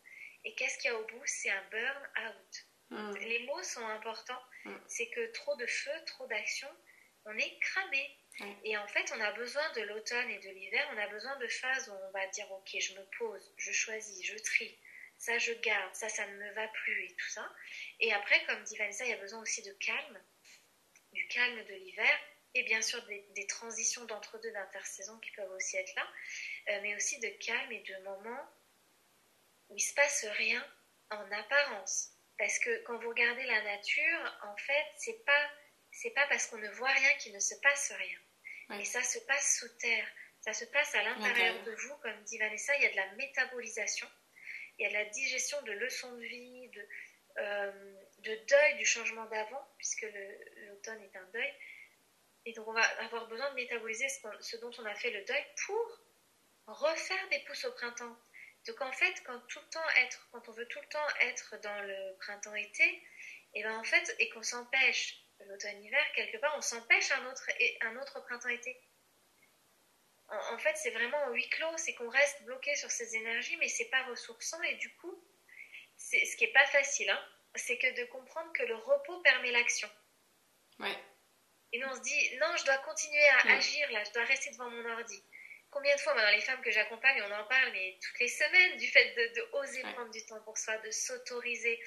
Et 0.45 0.55
qu'est-ce 0.55 0.79
qu'il 0.79 0.91
y 0.91 0.95
a 0.95 0.99
au 0.99 1.05
bout? 1.05 1.27
C'est 1.27 1.51
un 1.51 1.65
burn-out. 1.71 2.67
Mm. 2.91 3.17
Les 3.17 3.39
mots 3.41 3.63
sont 3.63 3.87
importants. 3.87 4.43
Mm. 4.65 4.77
C'est 4.87 5.11
que 5.11 5.27
trop 5.33 5.57
de 5.57 5.67
feu, 5.67 5.93
trop 6.07 6.27
d'action, 6.27 6.69
on 7.27 7.37
est 7.37 7.59
cramé. 7.61 8.19
Et 8.65 8.77
en 8.77 8.87
fait, 8.89 9.13
on 9.15 9.21
a 9.21 9.31
besoin 9.33 9.71
de 9.73 9.83
l'automne 9.83 10.29
et 10.31 10.39
de 10.41 10.51
l'hiver, 10.51 10.89
on 10.93 10.99
a 10.99 11.07
besoin 11.07 11.37
de 11.37 11.47
phases 11.47 11.89
où 11.89 11.93
on 11.93 12.11
va 12.11 12.27
dire, 12.29 12.51
ok, 12.51 12.77
je 12.81 12.95
me 12.95 13.05
pose, 13.19 13.53
je 13.57 13.71
choisis, 13.71 14.25
je 14.27 14.37
trie, 14.39 14.77
ça 15.19 15.39
je 15.39 15.53
garde, 15.53 15.95
ça, 15.95 16.09
ça 16.09 16.27
ne 16.27 16.37
me 16.37 16.53
va 16.53 16.67
plus 16.69 17.05
et 17.05 17.15
tout 17.15 17.29
ça. 17.29 17.49
Et 18.01 18.13
après, 18.13 18.45
comme 18.47 18.63
dit 18.65 18.77
Vanessa, 18.77 19.05
il 19.05 19.11
y 19.11 19.15
a 19.15 19.19
besoin 19.19 19.41
aussi 19.41 19.63
de 19.63 19.73
calme, 19.75 20.21
du 21.13 21.27
calme 21.29 21.65
de 21.65 21.75
l'hiver, 21.75 22.19
et 22.55 22.63
bien 22.65 22.83
sûr 22.83 23.05
des, 23.07 23.47
transitions 23.47 24.05
d'entre-deux, 24.05 24.51
d'intersaison 24.53 25.19
qui 25.19 25.31
peuvent 25.33 25.53
aussi 25.53 25.77
être 25.77 25.95
là, 25.95 26.09
euh, 26.71 26.81
mais 26.83 26.97
aussi 26.97 27.19
de 27.21 27.29
calme 27.29 27.71
et 27.73 27.83
de 27.83 28.03
moments 28.05 28.49
où 29.69 29.77
il 29.77 29.81
se 29.81 29.95
passe 29.95 30.25
rien 30.37 30.65
en 31.11 31.31
apparence. 31.33 32.11
Parce 32.39 32.59
que 32.59 32.83
quand 32.83 32.99
vous 32.99 33.09
regardez 33.09 33.45
la 33.45 33.63
nature, 33.63 34.39
en 34.43 34.57
fait, 34.57 34.87
c'est 34.97 35.25
pas 35.25 35.51
c'est 35.95 36.11
pas 36.11 36.27
parce 36.27 36.47
qu'on 36.49 36.59
ne 36.59 36.69
voit 36.71 36.91
rien 36.91 37.15
qu'il 37.19 37.33
ne 37.33 37.39
se 37.41 37.55
passe 37.57 37.93
rien. 37.93 38.79
Et 38.81 38.85
ça 38.85 39.03
se 39.03 39.19
passe 39.21 39.59
sous 39.59 39.69
terre. 39.79 40.07
Ça 40.41 40.53
se 40.53 40.65
passe 40.67 40.95
à 40.95 41.03
l'intérieur 41.03 41.63
de 41.63 41.73
vous, 41.73 41.97
comme 41.99 42.23
dit 42.25 42.39
Vanessa, 42.39 42.77
il 42.77 42.83
y 42.83 42.87
a 42.87 42.91
de 42.91 42.97
la 42.97 43.13
métabolisation, 43.13 44.07
il 44.79 44.83
y 44.83 44.87
a 44.87 44.89
de 44.91 44.95
la 44.95 45.05
digestion 45.07 45.61
de 45.63 45.73
leçons 45.73 46.13
de 46.13 46.23
vie, 46.23 46.69
de, 46.69 46.89
euh, 47.39 47.95
de 48.19 48.35
deuil 48.35 48.77
du 48.77 48.85
changement 48.85 49.25
d'avant, 49.27 49.67
puisque 49.79 50.07
l'automne 50.67 51.03
est 51.03 51.17
un 51.17 51.25
deuil. 51.33 51.55
Et 52.47 52.53
donc 52.53 52.69
on 52.69 52.73
va 52.73 52.83
avoir 53.05 53.27
besoin 53.29 53.49
de 53.51 53.55
métaboliser 53.55 54.07
ce, 54.09 54.57
dont 54.59 54.71
on 54.79 54.85
a 54.85 54.95
fait 54.95 55.11
le 55.11 55.25
deuil 55.25 55.47
pour 55.67 56.01
refaire 56.67 57.29
des 57.31 57.39
pousses 57.41 57.65
au 57.65 57.73
printemps. 57.73 58.17
Donc 58.67 58.81
en 58.81 58.93
fait, 58.93 59.15
quand 59.25 59.39
tout 59.49 59.61
le 59.61 59.69
temps 59.69 59.89
être, 59.97 60.29
quand 60.33 60.49
on 60.49 60.53
veut 60.53 60.67
tout 60.67 60.81
le 60.81 60.89
temps 60.89 61.09
être 61.21 61.59
dans 61.63 61.81
le 61.83 62.17
printemps-été, 62.19 62.85
et 62.85 63.61
eh 63.61 63.63
ben 63.63 63.79
en 63.79 63.85
fait, 63.85 64.15
et 64.19 64.29
qu'on 64.31 64.43
s'empêche 64.43 65.24
l'automne-hiver, 65.49 66.05
quelque 66.15 66.39
part, 66.39 66.55
on 66.57 66.61
s'empêche 66.61 67.11
un 67.13 67.27
autre, 67.31 67.49
un 67.83 67.97
autre 67.97 68.21
printemps-été. 68.21 68.77
En, 70.29 70.59
fait, 70.59 70.75
c'est 70.77 70.91
vraiment 70.91 71.19
un 71.27 71.33
huis 71.33 71.49
clos, 71.51 71.77
c'est 71.77 71.95
qu'on 71.95 72.09
reste 72.09 72.43
bloqué 72.45 72.75
sur 72.77 72.91
ces 72.91 73.15
énergies, 73.17 73.57
mais 73.59 73.69
c'est 73.69 73.91
pas 73.91 74.03
ressourçant, 74.05 74.61
et 74.63 74.75
du 74.77 74.93
coup, 74.97 75.23
c'est 75.97 76.25
ce 76.25 76.37
qui 76.37 76.45
est 76.45 76.53
pas 76.53 76.67
facile, 76.67 77.11
hein, 77.11 77.29
c'est 77.55 77.79
que 77.79 77.95
de 78.01 78.05
comprendre 78.07 78.51
que 78.53 78.63
le 78.63 78.75
repos 78.75 79.21
permet 79.21 79.53
l'action. 79.53 79.89
Ouais. 80.79 80.97
Et 81.73 81.79
nous, 81.79 81.89
on 81.89 81.95
se 81.95 82.01
dit, 82.01 82.37
non, 82.39 82.57
je 82.57 82.65
dois 82.65 82.79
continuer 82.79 83.29
à 83.29 83.53
agir, 83.57 83.91
là, 83.93 84.03
je 84.05 84.13
dois 84.13 84.25
rester 84.25 84.51
devant 84.51 84.71
mon 84.71 84.91
ordi. 84.93 85.23
Combien 85.71 85.95
de 85.97 86.01
fois, 86.01 86.15
dans 86.15 86.31
les 86.31 86.41
femmes 86.41 86.63
que 86.63 86.71
j'accompagne, 86.71 87.21
on 87.23 87.33
en 87.33 87.45
parle, 87.47 87.73
mais 87.73 87.99
toutes 88.01 88.21
les 88.21 88.29
semaines, 88.29 88.77
du 88.79 88.87
fait 88.87 89.13
de, 89.35 89.49
oser 89.55 89.83
prendre 89.83 90.11
du 90.11 90.25
temps 90.25 90.41
pour 90.43 90.57
soi, 90.57 90.79
de 90.79 90.91
s'autoriser, 90.93 91.83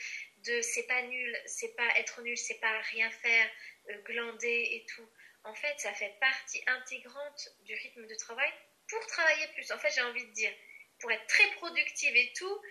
de 0.46 0.62
c'est 0.62 0.88
pas 0.88 1.02
nul, 1.04 1.42
c'est 1.46 1.76
pas 1.76 1.88
être 1.98 2.22
nul, 2.22 2.38
c'est 2.38 2.60
pas 2.60 2.80
rien 2.92 3.10
faire, 3.10 3.50
euh, 3.90 4.02
glander 4.04 4.68
et 4.72 4.86
tout. 4.96 5.10
En 5.44 5.54
fait, 5.54 5.80
ça 5.80 5.94
fait 5.94 6.14
partie 6.20 6.62
intégrante 6.68 7.50
du 7.62 7.74
rythme 7.74 8.06
de 8.06 8.16
travail 8.16 8.52
pour 8.90 9.06
travailler 9.08 9.48
plus. 9.54 9.72
En 9.72 9.78
fait, 9.78 9.92
j'ai 9.94 10.02
envie 10.02 10.26
de 10.26 10.32
dire, 10.32 10.54
pour 11.00 11.12
être 11.12 11.26
très 11.28 11.50
productive 11.52 12.16
et 12.16 12.34
tout, 12.34 12.62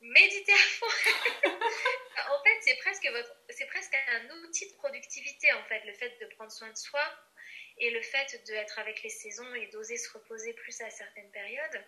méditer 0.00 0.52
à 0.52 0.56
fond. 0.56 0.86
en 2.30 2.42
fait, 2.42 2.58
c'est 2.60 2.76
presque, 2.76 3.06
votre, 3.08 3.36
c'est 3.50 3.66
presque 3.66 3.94
un 3.94 4.30
outil 4.42 4.70
de 4.70 4.76
productivité, 4.76 5.52
en 5.52 5.64
fait, 5.64 5.84
le 5.84 5.94
fait 5.94 6.16
de 6.20 6.26
prendre 6.34 6.50
soin 6.50 6.70
de 6.70 6.76
soi 6.76 7.04
et 7.78 7.90
le 7.90 8.02
fait 8.02 8.44
d'être 8.44 8.78
avec 8.78 9.02
les 9.02 9.10
saisons 9.10 9.54
et 9.54 9.66
d'oser 9.68 9.96
se 9.96 10.10
reposer 10.12 10.52
plus 10.54 10.80
à 10.80 10.90
certaines 10.90 11.30
périodes. 11.30 11.84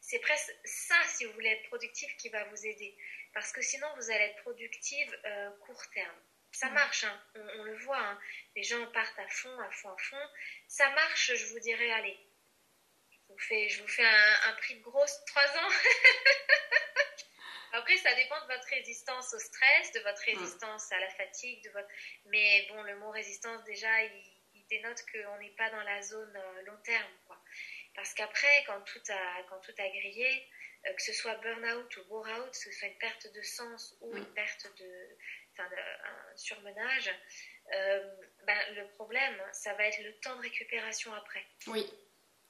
C'est 0.00 0.18
presque 0.18 0.50
ça, 0.64 0.96
si 1.08 1.24
vous 1.26 1.32
voulez 1.32 1.50
être 1.50 1.68
productif, 1.68 2.16
qui 2.16 2.30
va 2.30 2.44
vous 2.44 2.66
aider. 2.66 2.96
Parce 3.32 3.52
que 3.52 3.62
sinon, 3.62 3.86
vous 3.96 4.10
allez 4.10 4.24
être 4.24 4.42
productive 4.42 5.18
euh, 5.24 5.50
court 5.60 5.88
terme. 5.90 6.20
Ça 6.52 6.68
marche, 6.70 7.04
hein. 7.04 7.22
on, 7.36 7.62
le 7.62 7.76
voit. 7.78 7.98
Hein. 7.98 8.18
Les 8.56 8.64
gens 8.64 8.84
partent 8.92 9.18
à 9.18 9.28
fond, 9.28 9.58
à 9.60 9.70
fond, 9.70 9.90
à 9.90 9.98
fond. 9.98 10.28
Ça 10.66 10.90
marche, 10.90 11.32
je 11.34 11.46
vous 11.46 11.60
dirais, 11.60 11.90
allez. 11.92 12.18
Je 13.12 13.32
vous 13.32 13.38
fais, 13.38 13.68
je 13.68 13.82
vous 13.82 13.88
fais 13.88 14.04
un, 14.04 14.52
prix 14.54 14.74
de 14.74 14.82
grosse 14.82 15.24
trois 15.26 15.46
ans. 15.46 15.70
Après, 17.72 17.96
ça 17.98 18.12
dépend 18.14 18.40
de 18.40 18.52
votre 18.52 18.66
résistance 18.68 19.32
au 19.32 19.38
stress, 19.38 19.92
de 19.92 20.00
votre 20.00 20.22
résistance 20.22 20.90
à 20.90 20.98
la 20.98 21.10
fatigue, 21.10 21.62
de 21.62 21.70
votre. 21.70 21.88
Mais 22.26 22.66
bon, 22.68 22.82
le 22.82 22.98
mot 22.98 23.10
résistance, 23.10 23.62
déjà, 23.64 24.02
il, 24.02 24.66
dénote 24.68 25.04
qu'on 25.10 25.38
n'est 25.38 25.54
pas 25.56 25.68
dans 25.70 25.82
la 25.82 26.00
zone 26.00 26.36
euh, 26.36 26.62
long 26.62 26.76
terme, 26.84 27.12
quoi. 27.26 27.36
Parce 27.94 28.14
qu'après, 28.14 28.64
quand 28.68 28.80
tout 28.82 29.02
a, 29.08 29.42
quand 29.48 29.58
tout 29.60 29.74
a 29.76 29.88
grillé, 29.88 30.48
que 30.84 31.02
ce 31.02 31.12
soit 31.12 31.34
burn-out 31.36 31.96
ou 31.98 32.04
bore-out, 32.04 32.50
que 32.50 32.56
ce 32.56 32.72
soit 32.72 32.88
une 32.88 32.98
perte 32.98 33.32
de 33.32 33.42
sens 33.42 33.96
ou 34.00 34.16
une 34.16 34.32
perte 34.34 34.66
de, 34.78 35.16
enfin, 35.52 35.68
un 35.74 36.36
surmenage, 36.36 37.10
euh, 37.72 38.16
ben, 38.44 38.74
le 38.74 38.88
problème, 38.94 39.36
ça 39.52 39.74
va 39.74 39.86
être 39.86 40.02
le 40.02 40.12
temps 40.20 40.36
de 40.36 40.42
récupération 40.42 41.12
après. 41.14 41.44
Oui. 41.68 41.86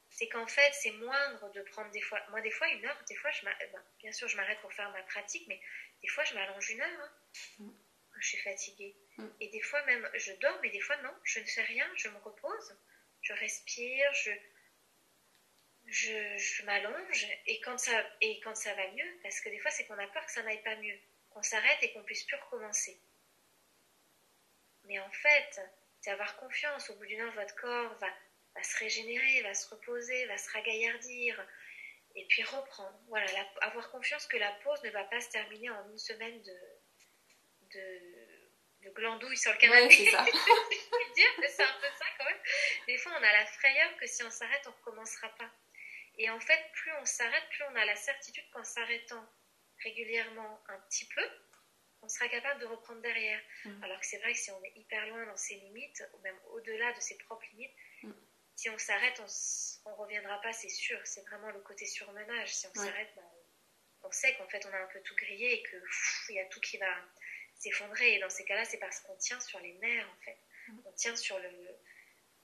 C'est 0.08 0.28
qu'en 0.28 0.46
fait, 0.46 0.72
c'est 0.72 0.92
moindre 0.92 1.52
de 1.52 1.62
prendre 1.62 1.90
des 1.92 2.00
fois, 2.00 2.20
moi 2.30 2.40
des 2.40 2.50
fois 2.50 2.68
une 2.68 2.84
heure, 2.84 3.04
des 3.08 3.14
fois 3.14 3.30
je 3.30 3.44
ben, 3.44 3.54
bien 4.00 4.12
sûr 4.12 4.26
je 4.26 4.36
m'arrête 4.36 4.58
pour 4.60 4.72
faire 4.72 4.90
ma 4.90 5.02
pratique, 5.04 5.46
mais 5.46 5.60
des 6.02 6.08
fois 6.08 6.24
je 6.24 6.34
m'allonge 6.34 6.68
une 6.70 6.80
heure 6.80 7.00
hein, 7.00 7.12
mm. 7.60 7.70
quand 8.12 8.20
je 8.20 8.28
suis 8.28 8.38
fatiguée. 8.38 8.96
Mm. 9.18 9.28
Et 9.40 9.48
des 9.48 9.60
fois 9.60 9.84
même 9.86 10.10
je 10.14 10.32
dors, 10.32 10.58
mais 10.62 10.70
des 10.70 10.80
fois 10.80 10.96
non, 11.02 11.14
je 11.22 11.38
ne 11.38 11.44
fais 11.44 11.62
rien, 11.62 11.88
je 11.94 12.08
me 12.08 12.18
repose, 12.18 12.76
je 13.22 13.32
respire, 13.34 14.12
je, 14.14 14.32
je, 15.90 16.64
m'allonge 16.64 17.26
et 17.46 17.60
quand, 17.60 17.78
ça, 17.78 17.92
et 18.20 18.40
quand 18.40 18.54
ça 18.54 18.72
va 18.74 18.88
mieux, 18.92 19.18
parce 19.22 19.40
que 19.40 19.48
des 19.48 19.58
fois 19.58 19.70
c'est 19.70 19.86
qu'on 19.86 19.98
a 19.98 20.06
peur 20.06 20.24
que 20.24 20.32
ça 20.32 20.42
n'aille 20.42 20.62
pas 20.62 20.76
mieux, 20.76 20.98
qu'on 21.30 21.42
s'arrête 21.42 21.78
et 21.82 21.92
qu'on 21.92 22.02
puisse 22.04 22.24
plus 22.24 22.36
recommencer. 22.36 23.00
Mais 24.84 24.98
en 24.98 25.10
fait, 25.10 25.60
c'est 26.00 26.10
avoir 26.10 26.36
confiance. 26.36 26.90
Au 26.90 26.94
bout 26.94 27.06
d'une 27.06 27.20
heure, 27.20 27.34
votre 27.34 27.54
corps 27.56 27.94
va, 27.98 28.08
va, 28.54 28.62
se 28.62 28.78
régénérer, 28.78 29.42
va 29.42 29.54
se 29.54 29.68
reposer, 29.68 30.26
va 30.26 30.38
se 30.38 30.50
ragaillardir 30.50 31.46
et 32.14 32.26
puis 32.26 32.42
reprendre. 32.42 32.98
Voilà, 33.08 33.26
avoir 33.60 33.90
confiance 33.90 34.26
que 34.26 34.36
la 34.36 34.50
pause 34.64 34.82
ne 34.82 34.90
va 34.90 35.04
pas 35.04 35.20
se 35.20 35.30
terminer 35.30 35.70
en 35.70 35.90
une 35.90 35.98
semaine 35.98 36.42
de, 36.42 36.58
de, 37.72 38.88
de 38.88 38.90
glandouille 38.90 39.36
sur 39.36 39.52
le 39.52 39.58
canapé. 39.58 39.90
c'est 39.90 40.10
ça. 40.10 40.24
c'est 41.14 41.62
un 41.62 41.80
peu 41.80 41.88
ça 41.98 42.06
quand 42.18 42.24
même. 42.24 42.40
Des 42.86 42.96
fois, 42.96 43.12
on 43.12 43.22
a 43.22 43.32
la 43.32 43.46
frayeur 43.46 43.96
que 43.96 44.06
si 44.06 44.22
on 44.22 44.30
s'arrête, 44.30 44.62
on 44.66 44.70
ne 44.70 44.76
recommencera 44.76 45.28
pas. 45.36 45.50
Et 46.20 46.28
en 46.28 46.38
fait, 46.38 46.62
plus 46.74 46.92
on 47.00 47.04
s'arrête, 47.06 47.48
plus 47.48 47.64
on 47.64 47.74
a 47.76 47.84
la 47.86 47.96
certitude 47.96 48.44
qu'en 48.52 48.62
s'arrêtant 48.62 49.26
régulièrement 49.82 50.62
un 50.68 50.78
petit 50.80 51.06
peu, 51.06 51.26
on 52.02 52.08
sera 52.10 52.28
capable 52.28 52.60
de 52.60 52.66
reprendre 52.66 53.00
derrière. 53.00 53.40
Mm. 53.64 53.82
Alors 53.82 53.98
que 53.98 54.06
c'est 54.06 54.18
vrai 54.18 54.34
que 54.34 54.38
si 54.38 54.50
on 54.50 54.62
est 54.62 54.72
hyper 54.76 55.06
loin 55.06 55.24
dans 55.24 55.36
ses 55.38 55.54
limites, 55.54 56.04
ou 56.12 56.18
même 56.20 56.38
au-delà 56.50 56.92
de 56.92 57.00
ses 57.00 57.16
propres 57.16 57.46
limites, 57.52 57.74
mm. 58.02 58.12
si 58.54 58.68
on 58.68 58.76
s'arrête, 58.76 59.18
on 59.86 59.90
ne 59.90 59.94
reviendra 59.96 60.38
pas, 60.42 60.52
c'est 60.52 60.68
sûr. 60.68 61.00
C'est 61.04 61.22
vraiment 61.22 61.48
le 61.52 61.60
côté 61.60 61.86
surmenage. 61.86 62.54
Si 62.54 62.66
on 62.66 62.74
s'arrête, 62.74 63.12
bah, 63.16 63.32
on 64.02 64.10
sait 64.12 64.34
qu'en 64.36 64.48
fait 64.48 64.64
on 64.66 64.74
a 64.74 64.78
un 64.78 64.88
peu 64.88 65.00
tout 65.00 65.16
grillé 65.16 65.54
et 65.54 65.62
qu'il 65.62 66.36
y 66.36 66.40
a 66.40 66.44
tout 66.46 66.60
qui 66.60 66.76
va 66.76 66.94
s'effondrer. 67.54 68.16
Et 68.16 68.18
dans 68.18 68.30
ces 68.30 68.44
cas-là, 68.44 68.66
c'est 68.66 68.78
parce 68.78 69.00
qu'on 69.00 69.16
tient 69.16 69.40
sur 69.40 69.58
les 69.60 69.72
nerfs 69.72 70.10
en 70.10 70.20
fait. 70.22 70.38
Mm. 70.68 70.80
On 70.84 70.92
tient 70.92 71.16
sur 71.16 71.38
le, 71.38 71.50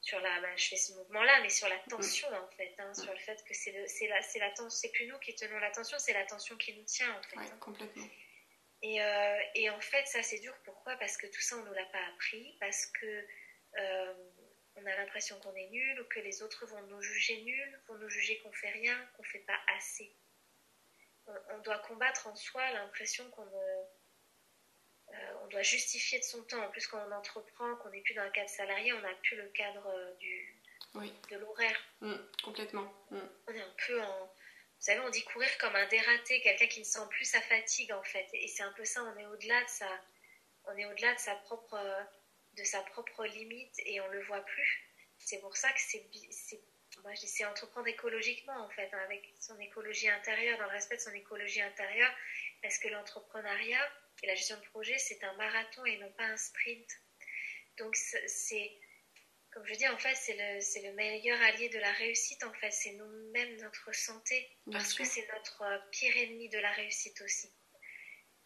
sur 0.07 0.21
la, 0.21 0.41
bah, 0.41 0.55
je 0.55 0.69
fais 0.69 0.77
ce 0.77 0.93
mouvement-là, 0.93 1.41
mais 1.43 1.51
sur 1.51 1.69
la 1.69 1.79
tension 1.91 2.29
en 2.29 2.49
fait, 2.57 2.73
hein, 2.79 2.95
sur 2.95 3.13
le 3.13 3.19
fait 3.19 3.43
que 3.45 3.53
c'est 3.53 3.73
la, 4.07 4.23
c'est 4.23 4.39
la 4.39 4.51
tension, 4.51 4.71
c'est 4.71 4.93
plus 4.93 5.09
nous 5.09 5.19
qui 5.19 5.35
tenons 5.35 5.59
la 5.59 5.73
tension, 5.73 5.99
c'est 5.99 6.13
la 6.13 6.25
tension 6.25 6.57
qui 6.57 6.75
nous 6.75 6.85
tient 6.85 7.13
en 7.13 7.23
fait. 7.25 7.37
Hein. 7.39 7.59
complètement. 7.59 8.09
Et, 8.83 9.03
euh, 9.03 9.41
et, 9.57 9.69
en 9.69 9.81
fait, 9.81 10.07
ça 10.07 10.23
c'est 10.23 10.39
dur. 10.39 10.55
Pourquoi? 10.65 10.95
Parce 10.97 11.17
que 11.17 11.27
tout 11.27 11.41
ça 11.41 11.57
on 11.57 11.65
nous 11.65 11.73
l'a 11.73 11.87
pas 11.87 12.07
appris, 12.15 12.57
parce 12.61 12.87
que 12.87 13.27
euh, 13.79 14.15
on 14.77 14.87
a 14.87 14.97
l'impression 14.97 15.41
qu'on 15.41 15.57
est 15.57 15.71
nul 15.71 16.01
ou 16.01 16.05
que 16.05 16.21
les 16.21 16.41
autres 16.41 16.67
vont 16.67 16.83
nous 16.83 17.03
juger 17.03 17.43
nuls, 17.43 17.81
vont 17.89 17.97
nous 17.97 18.09
juger 18.09 18.39
qu'on 18.43 18.53
fait 18.53 18.71
rien, 18.71 18.97
qu'on 19.17 19.25
fait 19.25 19.41
pas 19.41 19.59
assez. 19.77 20.15
On, 21.27 21.35
on 21.51 21.59
doit 21.63 21.81
combattre 21.81 22.29
en 22.29 22.37
soi 22.37 22.63
l'impression 22.71 23.29
qu'on 23.33 23.45
ne 23.45 23.51
euh, 23.51 23.76
on 25.43 25.47
doit 25.49 25.63
justifier 25.63 26.19
de 26.19 26.25
son 26.25 26.43
temps. 26.45 26.63
En 26.63 26.71
plus, 26.71 26.87
quand 26.87 27.03
on 27.09 27.13
entreprend, 27.13 27.77
qu'on 27.77 27.91
n'est 27.91 28.01
plus 28.01 28.15
dans 28.15 28.25
le 28.25 28.31
cadre 28.31 28.51
salarié, 28.51 28.93
on 28.93 29.01
n'a 29.01 29.15
plus 29.23 29.37
le 29.37 29.49
cadre 29.49 29.87
euh, 29.87 30.15
du, 30.17 30.57
de 31.31 31.37
l'horaire. 31.37 31.81
Mm, 32.01 32.15
complètement. 32.45 32.93
Mm. 33.11 33.19
On 33.49 33.53
est 33.53 33.61
un 33.61 33.75
peu 33.87 34.01
en. 34.01 34.27
Vous 34.79 34.85
savez, 34.93 35.01
on 35.01 35.11
dit 35.11 35.25
courir 35.25 35.49
comme 35.59 35.75
un 35.75 35.87
dératé, 35.87 36.41
quelqu'un 36.43 36.67
qui 36.67 36.81
ne 36.81 36.85
sent 36.85 37.07
plus 37.11 37.25
sa 37.25 37.41
fatigue 37.41 37.93
en 37.93 38.03
fait. 38.03 38.29
Et 38.35 38.47
c'est 38.47 38.63
un 38.63 38.73
peu 38.73 38.85
ça, 38.85 39.03
on 39.05 39.19
est 39.19 39.27
au-delà 39.27 39.63
de 39.65 39.69
sa, 39.69 39.89
on 40.67 40.77
est 40.77 40.85
au-delà 40.85 41.15
de 41.15 41.19
sa 41.19 41.35
propre, 41.35 41.81
de 42.57 42.63
sa 42.63 42.83
propre 42.83 43.25
limite 43.25 43.75
et 43.87 44.01
on 44.03 44.09
le 44.09 44.23
voit 44.25 44.43
plus. 44.43 44.87
C'est 45.19 45.41
pour 45.41 45.57
ça 45.57 45.73
que 45.73 45.81
c'est, 45.81 46.07
moi 47.03 47.15
je 47.15 47.21
dis 47.21 47.27
c'est 47.27 47.47
entreprendre 47.47 47.87
écologiquement 47.87 48.59
en 48.59 48.69
fait, 48.69 48.91
hein, 48.93 49.01
avec 49.05 49.33
son 49.41 49.59
écologie 49.61 50.11
intérieure, 50.11 50.59
dans 50.59 50.65
le 50.65 50.71
respect 50.71 50.97
de 50.97 51.01
son 51.01 51.15
écologie 51.15 51.63
intérieure. 51.63 52.13
Est-ce 52.63 52.79
que 52.79 52.89
l'entrepreneuriat, 52.89 53.91
et 54.23 54.27
la 54.27 54.35
gestion 54.35 54.57
de 54.57 54.65
projet, 54.67 54.99
c'est 54.99 55.23
un 55.25 55.33
marathon 55.35 55.85
et 55.85 55.99
non 55.99 56.11
pas 56.13 56.25
un 56.25 56.37
sprint. 56.37 56.89
Donc, 57.79 57.95
c'est 57.97 58.79
comme 59.57 59.67
je 59.67 59.75
dis, 59.75 59.89
en 59.89 59.97
fait, 59.97 60.15
c'est 60.15 60.35
le, 60.35 60.87
le, 60.87 60.93
meilleur 60.93 61.41
allié 61.41 61.71
de 61.71 61.79
la 61.79 61.91
réussite, 61.93 62.45
en 62.45 62.53
fait. 62.53 62.71
C'est 62.71 62.93
nous-mêmes, 62.93 63.57
notre 63.57 63.91
santé. 63.95 64.55
parce 64.71 64.93
que 64.93 65.03
c'est 65.03 65.27
notre 65.33 65.63
euh, 65.63 65.79
pire 65.91 66.15
ennemi 66.15 66.51
de 66.51 66.59
la 66.59 66.71
réussite 66.73 67.19
aussi. 67.23 67.51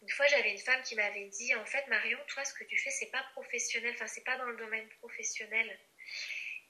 Une 0.01 0.09
fois, 0.09 0.25
j'avais 0.27 0.51
une 0.53 0.57
femme 0.57 0.81
qui 0.83 0.95
m'avait 0.95 1.27
dit, 1.27 1.53
en 1.55 1.65
fait, 1.65 1.85
Marion, 1.87 2.17
toi, 2.27 2.45
ce 2.45 2.53
que 2.53 2.63
tu 2.63 2.77
fais, 2.77 2.91
c'est 2.91 3.11
pas 3.11 3.23
professionnel. 3.33 3.91
Enfin, 3.95 4.07
c'est 4.07 4.23
pas 4.23 4.37
dans 4.37 4.45
le 4.45 4.55
domaine 4.55 4.87
professionnel. 4.99 5.79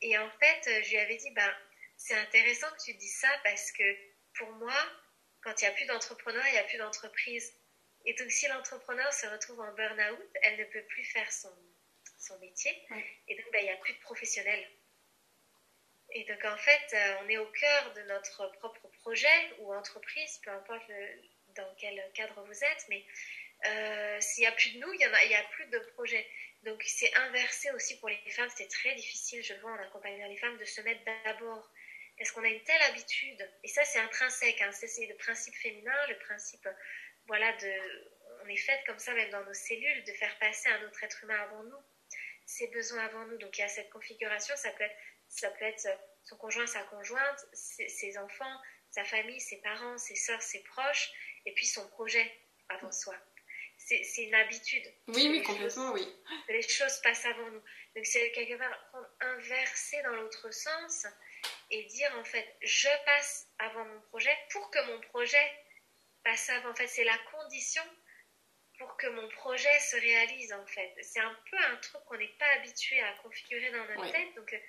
Et 0.02 0.18
en 0.18 0.32
fait, 0.40 0.84
je 0.86 0.90
lui 0.90 0.98
avais 0.98 1.18
dit, 1.18 1.30
ben, 1.36 1.56
c'est 1.96 2.16
intéressant 2.16 2.68
que 2.72 2.84
tu 2.84 2.96
dises 2.96 3.20
ça 3.20 3.30
parce 3.44 3.72
que 3.72 3.96
pour 4.34 4.50
moi, 4.54 4.76
quand 5.44 5.54
il 5.62 5.66
n'y 5.66 5.70
a 5.70 5.74
plus 5.74 5.86
d'entrepreneurs, 5.86 6.48
il 6.48 6.54
n'y 6.54 6.58
a 6.58 6.64
plus 6.64 6.80
d'entreprise. 6.80 7.54
Et 8.06 8.14
donc, 8.14 8.32
si 8.32 8.48
l'entrepreneur 8.48 9.12
se 9.14 9.28
retrouve 9.28 9.60
en 9.60 9.72
burn-out, 9.74 10.20
elle 10.42 10.60
ne 10.60 10.66
peut 10.66 10.84
plus 10.84 11.04
faire 11.04 11.32
son, 11.32 11.54
son 12.18 12.38
métier. 12.40 12.72
Et 13.28 13.36
donc, 13.36 13.46
ben, 13.52 13.60
il 13.60 13.66
n'y 13.66 13.72
a 13.72 13.78
plus 13.78 13.94
de 13.94 14.00
professionnels. 14.00 14.68
Et 16.14 16.26
donc, 16.26 16.44
en 16.44 16.58
fait, 16.58 16.94
euh, 16.94 17.16
on 17.24 17.30
est 17.30 17.38
au 17.38 17.46
cœur 17.46 17.94
de 17.94 18.02
notre 18.04 18.52
propre 18.54 18.88
projet 19.02 19.54
ou 19.60 19.74
entreprise, 19.74 20.40
peu 20.44 20.52
importe 20.52 20.84
dans 21.56 21.76
quel 21.76 22.02
cadre 22.14 22.44
vous 22.44 22.64
êtes, 22.64 22.86
mais 22.90 23.06
euh, 23.68 24.20
s'il 24.20 24.42
n'y 24.42 24.48
a 24.48 24.52
plus 24.52 24.72
de 24.72 24.80
nous, 24.80 24.92
il 24.94 24.98
n'y 24.98 25.06
a, 25.06 25.40
a, 25.40 25.44
plus 25.52 25.68
de 25.68 25.80
projet. 25.96 26.28
Donc, 26.64 26.84
c'est 26.86 27.14
inversé 27.16 27.72
aussi 27.72 27.98
pour 28.00 28.10
les 28.10 28.18
femmes. 28.32 28.50
C'est 28.56 28.68
très 28.68 28.94
difficile, 28.96 29.44
je 29.44 29.54
le 29.54 29.62
vois 29.62 29.72
en 29.72 29.80
accompagnant 29.80 30.28
les 30.28 30.38
femmes, 30.38 30.58
de 30.58 30.66
se 30.66 30.82
mettre 30.82 31.02
d'abord. 31.06 31.72
Parce 32.18 32.32
qu'on 32.32 32.44
a 32.44 32.50
une 32.50 32.64
telle 32.64 32.82
habitude, 32.84 33.50
et 33.64 33.68
ça, 33.68 33.84
c'est 33.86 34.00
intrinsèque, 34.00 34.62
hein, 34.62 34.72
c'est 34.72 35.06
le 35.08 35.16
principe 35.16 35.56
féminin, 35.56 35.96
le 36.08 36.18
principe, 36.20 36.68
voilà, 37.32 37.52
de. 37.54 37.74
On 38.44 38.48
est 38.48 38.58
fait 38.58 38.84
comme 38.86 39.00
ça, 39.00 39.14
même 39.14 39.30
dans 39.30 39.44
nos 39.46 39.54
cellules, 39.54 40.04
de 40.04 40.12
faire 40.14 40.38
passer 40.40 40.68
un 40.68 40.84
autre 40.86 41.04
être 41.04 41.24
humain 41.24 41.40
avant 41.42 41.64
nous 41.64 41.82
ses 42.52 42.68
besoins 42.68 43.06
avant 43.06 43.26
nous. 43.26 43.38
Donc 43.38 43.58
il 43.58 43.62
y 43.62 43.64
a 43.64 43.70
cette 43.70 43.90
configuration, 43.90 44.56
ça 44.56 44.72
peut 44.72 44.84
être, 44.84 44.96
ça 45.30 45.50
peut 45.52 45.66
être 45.66 45.88
son 46.24 46.38
conjoint, 46.38 46.68
sa 46.68 46.84
conjointe, 46.84 47.46
ses, 47.54 48.18
enfants, 48.18 48.58
sa 48.90 49.04
famille, 49.06 49.40
ses 49.40 49.58
parents, 49.62 49.98
ses 49.98 50.16
soeurs, 50.16 50.42
ses 50.42 50.62
proches, 50.64 51.12
et 51.46 51.54
puis 51.54 51.66
son 51.66 51.88
projet 51.90 52.30
avant 52.70 52.92
soi. 52.92 53.16
C'est 53.78 54.24
une 54.24 54.36
habitude. 54.36 54.86
Oui, 55.08 55.28
oui, 55.30 55.42
complètement, 55.42 55.92
oui. 55.94 56.08
les 56.50 56.62
choses 56.62 57.02
passent 57.02 57.26
avant 57.26 57.50
nous. 57.50 57.64
Donc 57.96 58.06
c'est 58.06 58.32
quelque 58.32 58.56
part 58.58 58.90
prendre 58.92 59.10
inverser 59.22 60.02
dans 60.04 60.16
l'autre 60.16 60.54
sens 60.54 61.08
et 61.72 61.84
dire 61.86 62.16
en 62.18 62.24
fait, 62.24 62.48
je 62.62 62.90
passe 63.06 63.48
avant 63.58 63.84
mon 63.86 64.02
projet 64.02 64.38
pour 64.52 64.70
que 64.70 64.86
mon 64.86 65.02
projet 65.02 65.52
passe 66.24 66.50
avant. 66.50 66.70
En 66.72 66.76
fait, 66.76 66.88
c'est 66.88 67.04
la 67.04 67.18
condition 67.32 67.84
pour 68.78 68.98
que 68.98 69.08
mon 69.08 69.28
projet 69.30 69.80
se 69.80 69.96
réalise 69.96 70.54
en 70.54 70.66
fait. 70.66 70.94
C'est 71.02 71.20
un 71.20 71.38
peu 71.50 71.58
un 71.58 71.76
truc 71.78 72.04
qu'on 72.06 72.18
n'est 72.18 72.36
pas 72.40 72.50
habitué 72.58 73.00
à 73.02 73.14
configurer 73.24 73.72
dans 73.72 73.86
notre 73.86 74.12
tête, 74.12 74.34
donc 74.36 74.52
euh, 74.54 74.60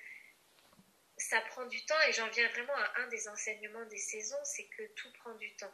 ça 1.17 1.41
prend 1.41 1.65
du 1.65 1.83
temps 1.85 2.01
et 2.07 2.13
j'en 2.13 2.29
viens 2.29 2.47
vraiment 2.49 2.75
à 2.75 3.01
un 3.01 3.07
des 3.07 3.27
enseignements 3.27 3.85
des 3.85 3.97
saisons, 3.97 4.43
c'est 4.43 4.67
que 4.67 4.83
tout 4.95 5.11
prend 5.13 5.33
du 5.35 5.55
temps. 5.55 5.73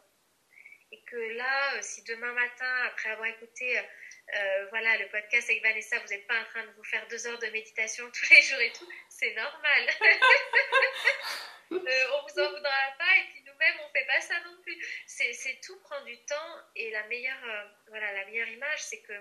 Et 0.91 1.03
que 1.03 1.17
là, 1.17 1.75
euh, 1.75 1.81
si 1.81 2.03
demain 2.03 2.31
matin, 2.33 2.83
après 2.85 3.09
avoir 3.09 3.27
écouté 3.27 3.79
euh, 4.35 4.67
voilà, 4.69 4.95
le 4.97 5.07
podcast 5.09 5.49
avec 5.49 5.63
Vanessa, 5.63 5.97
vous 5.99 6.07
n'êtes 6.09 6.27
pas 6.27 6.39
en 6.39 6.45
train 6.45 6.63
de 6.63 6.71
vous 6.77 6.83
faire 6.83 7.05
deux 7.07 7.25
heures 7.25 7.39
de 7.39 7.47
méditation 7.47 8.09
tous 8.13 8.29
les 8.29 8.41
jours 8.43 8.59
et 8.59 8.71
tout, 8.73 8.87
c'est 9.09 9.33
normal. 9.33 9.89
euh, 11.71 11.77
on 12.13 12.27
vous 12.27 12.39
en 12.39 12.49
voudra 12.49 12.95
pas 12.97 13.17
et 13.17 13.31
puis 13.31 13.43
nous-mêmes 13.59 13.85
on 13.85 13.91
fait 13.91 14.05
pas 14.05 14.21
ça 14.21 14.39
non 14.45 14.61
plus. 14.61 15.03
C'est 15.07 15.59
tout 15.61 15.79
prend 15.81 16.03
du 16.05 16.17
temps 16.25 16.57
et 16.75 16.91
la 16.91 17.05
meilleure 17.07 17.43
euh, 17.43 17.67
voilà 17.87 18.11
la 18.13 18.25
meilleure 18.25 18.49
image 18.49 18.81
c'est 18.81 19.01
que 19.01 19.13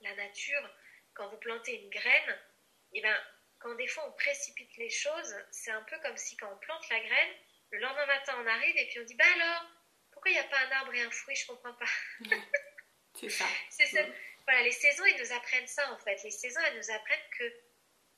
la 0.00 0.14
nature 0.16 0.70
quand 1.14 1.28
vous 1.28 1.38
plantez 1.38 1.80
une 1.80 1.90
graine, 1.90 2.38
et 2.92 2.98
eh 2.98 3.00
ben 3.00 3.16
quand 3.60 3.74
des 3.76 3.86
fois 3.86 4.06
on 4.08 4.12
précipite 4.12 4.76
les 4.76 4.90
choses, 4.90 5.36
c'est 5.50 5.70
un 5.70 5.82
peu 5.82 5.96
comme 6.00 6.16
si 6.16 6.36
quand 6.36 6.52
on 6.52 6.58
plante 6.58 6.88
la 6.90 7.00
graine, 7.00 7.34
le 7.70 7.78
lendemain 7.78 8.06
matin 8.06 8.34
on 8.42 8.46
arrive 8.46 8.76
et 8.76 8.86
puis 8.88 9.00
on 9.00 9.04
dit 9.04 9.14
bah 9.14 9.24
alors 9.34 9.70
pourquoi 10.10 10.30
il 10.30 10.34
n'y 10.34 10.40
a 10.40 10.44
pas 10.44 10.58
un 10.58 10.70
arbre 10.72 10.94
et 10.94 11.02
un 11.02 11.10
fruit, 11.10 11.34
je 11.34 11.46
comprends 11.46 11.74
pas. 11.74 11.86
c'est 13.14 13.28
ça. 13.28 13.46
C'est 13.70 13.86
ça. 13.86 14.00
Voilà, 14.46 14.62
les 14.62 14.72
saisons, 14.72 15.04
elles 15.06 15.20
nous 15.20 15.32
apprennent 15.32 15.66
ça 15.66 15.90
en 15.92 15.98
fait. 15.98 16.22
Les 16.22 16.30
saisons, 16.30 16.60
elles 16.66 16.76
nous 16.76 16.90
apprennent 16.90 17.30
que 17.38 17.44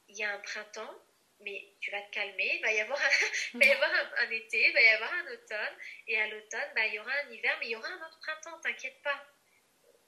il 0.08 0.16
y 0.16 0.24
a 0.24 0.32
un 0.32 0.38
printemps, 0.40 1.02
mais 1.40 1.74
tu 1.80 1.90
vas 1.90 2.02
te 2.02 2.10
calmer, 2.10 2.56
il 2.56 2.62
va 2.62 2.72
y 2.72 2.80
avoir 2.80 2.98
un, 2.98 3.60
y 3.60 3.70
avoir 3.70 3.90
un, 4.18 4.30
été, 4.30 4.68
il 4.68 4.72
va 4.72 4.80
y 4.80 4.88
avoir 4.88 5.12
un 5.12 5.32
automne, 5.32 5.76
et 6.06 6.20
à 6.20 6.28
l'automne, 6.28 6.72
bah, 6.74 6.86
il 6.86 6.94
y 6.94 6.98
aura 6.98 7.12
un 7.12 7.30
hiver, 7.30 7.56
mais 7.60 7.66
il 7.66 7.70
y 7.70 7.76
aura 7.76 7.88
un 7.88 8.06
autre 8.06 8.18
printemps, 8.20 8.60
t'inquiète 8.60 9.00
pas. 9.02 9.26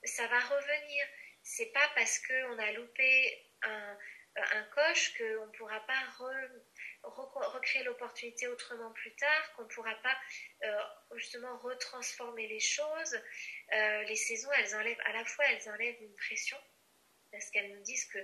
Ça 0.05 0.27
va 0.29 0.39
revenir. 0.39 1.05
C'est 1.43 1.73
pas 1.73 1.91
parce 1.95 2.19
qu'on 2.27 2.59
a 2.59 2.73
loupé 2.73 3.47
un, 3.63 3.99
un 4.37 4.63
coche 4.75 5.17
qu'on 5.17 5.47
ne 5.47 5.53
pourra 5.53 5.81
pas 5.87 6.01
recréer 7.03 7.83
l'opportunité 7.85 8.47
autrement 8.49 8.91
plus 8.93 9.15
tard, 9.17 9.53
qu'on 9.55 9.63
ne 9.63 9.69
pourra 9.69 9.95
pas 9.97 10.17
euh, 10.65 10.83
justement 11.17 11.57
retransformer 11.59 12.47
les 12.49 12.61
choses. 12.61 13.21
Euh, 13.73 14.03
les 14.05 14.17
saisons, 14.17 14.51
elles 14.53 14.75
enlèvent, 14.77 15.01
à 15.05 15.13
la 15.13 15.25
fois, 15.25 15.45
elles 15.47 15.69
enlèvent 15.71 16.01
une 16.01 16.15
pression, 16.15 16.59
parce 17.33 17.51
qu'elles 17.51 17.75
nous 17.75 17.83
disent 17.83 18.07
que 18.07 18.19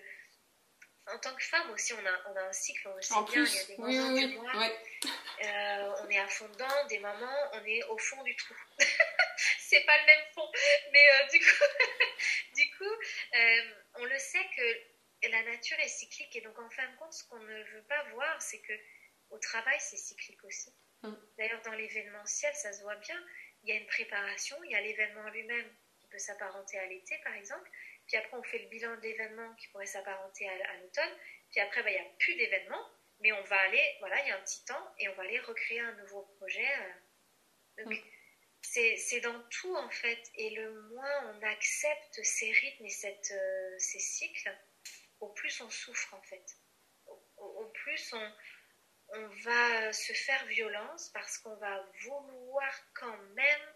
en 1.13 1.19
tant 1.19 1.35
que 1.35 1.43
femme 1.43 1.71
aussi, 1.71 1.93
on 1.93 2.07
a, 2.07 2.31
on 2.31 2.37
a 2.37 2.43
un 2.43 2.53
cycle, 2.53 2.89
on 2.89 2.97
le 2.97 3.03
sait 3.03 3.15
bien, 3.31 3.45
il 3.45 3.55
y 3.55 3.59
a 3.59 3.65
des 3.65 3.77
moments 3.77 4.15
du 4.15 4.35
mois, 4.37 4.73
euh, 5.45 5.95
on 6.03 6.09
est 6.09 6.19
à 6.19 6.29
fond 6.29 6.49
dedans, 6.49 6.87
des 6.89 6.99
moments, 6.99 7.51
on 7.53 7.65
est 7.65 7.85
au 7.85 7.99
fond 7.99 8.23
du 8.23 8.35
trou. 8.37 8.55
c'est 9.59 9.85
pas 9.85 9.99
le 9.99 10.07
même 10.07 10.25
fond, 10.35 10.51
mais 10.93 11.07
euh, 11.11 11.29
du 11.33 11.41
coup, 11.41 11.65
du 12.55 12.71
coup 12.77 12.95
euh, 13.35 13.75
on 13.97 14.05
le 14.05 14.19
sait 14.19 14.47
que 14.57 15.29
la 15.29 15.43
nature 15.43 15.79
est 15.81 15.89
cyclique, 15.89 16.35
et 16.37 16.41
donc 16.41 16.59
en 16.59 16.71
fin 16.71 16.89
de 16.89 16.97
compte, 16.97 17.13
ce 17.13 17.25
qu'on 17.25 17.39
ne 17.39 17.63
veut 17.65 17.85
pas 17.89 18.03
voir, 18.15 18.41
c'est 18.41 18.61
que 18.61 18.73
au 19.31 19.39
travail, 19.39 19.77
c'est 19.81 19.97
cyclique 19.97 20.43
aussi. 20.45 20.73
Mm. 21.03 21.15
D'ailleurs, 21.39 21.63
dans 21.63 21.73
l'événementiel, 21.73 22.55
ça 22.55 22.73
se 22.73 22.83
voit 22.83 22.97
bien, 22.97 23.21
il 23.63 23.71
y 23.71 23.73
a 23.73 23.81
une 23.81 23.87
préparation, 23.87 24.57
il 24.65 24.71
y 24.71 24.75
a 24.75 24.81
l'événement 24.81 25.29
lui-même 25.31 25.69
qui 25.99 26.07
peut 26.09 26.19
s'apparenter 26.19 26.79
à 26.79 26.87
l'été, 26.87 27.19
par 27.25 27.35
exemple, 27.35 27.69
puis 28.07 28.17
après, 28.17 28.37
on 28.37 28.43
fait 28.43 28.59
le 28.59 28.69
bilan 28.69 28.97
de 28.97 29.01
l'événement 29.01 29.55
qui 29.55 29.69
pourrait 29.69 29.87
s'apparenter 29.87 30.49
à, 30.49 30.77
l'automne. 30.77 31.19
Puis 31.51 31.61
après, 31.61 31.83
bah, 31.83 31.91
il 31.91 31.95
n'y 31.95 32.07
a 32.07 32.11
plus 32.19 32.35
d'événement, 32.35 32.91
mais 33.21 33.33
on 33.33 33.43
va 33.45 33.59
aller, 33.61 33.97
voilà, 34.01 34.21
il 34.23 34.29
y 34.29 34.31
a 34.31 34.37
un 34.37 34.43
petit 34.43 34.65
temps, 34.65 34.95
et 34.99 35.09
on 35.09 35.15
va 35.15 35.23
aller 35.23 35.41
recréer 35.41 35.81
un 35.81 35.95
nouveau 35.95 36.23
projet. 36.39 36.69
Euh. 37.79 37.95
C'est 38.63 39.21
dans 39.21 39.41
tout, 39.51 39.75
en 39.77 39.91
fait. 39.91 40.31
Et 40.35 40.51
le 40.51 40.83
moins 40.89 41.35
on 41.35 41.43
accepte 41.43 42.23
ces 42.23 42.51
rythmes 42.51 42.87
et 42.87 42.91
cette, 42.91 43.31
euh, 43.31 43.75
ces 43.79 44.01
cycles, 44.01 44.57
au 45.21 45.29
plus 45.31 45.61
on 45.61 45.71
souffre, 45.71 46.15
en 46.15 46.23
fait. 46.23 46.45
Au, 47.37 47.67
plus 47.67 48.13
on, 48.13 48.33
on 49.09 49.29
va 49.29 49.93
se 49.93 50.13
faire 50.13 50.45
violence 50.47 51.11
parce 51.11 51.39
qu'on 51.39 51.57
va 51.57 51.87
vouloir 52.05 52.73
quand 52.95 53.17
même 53.35 53.74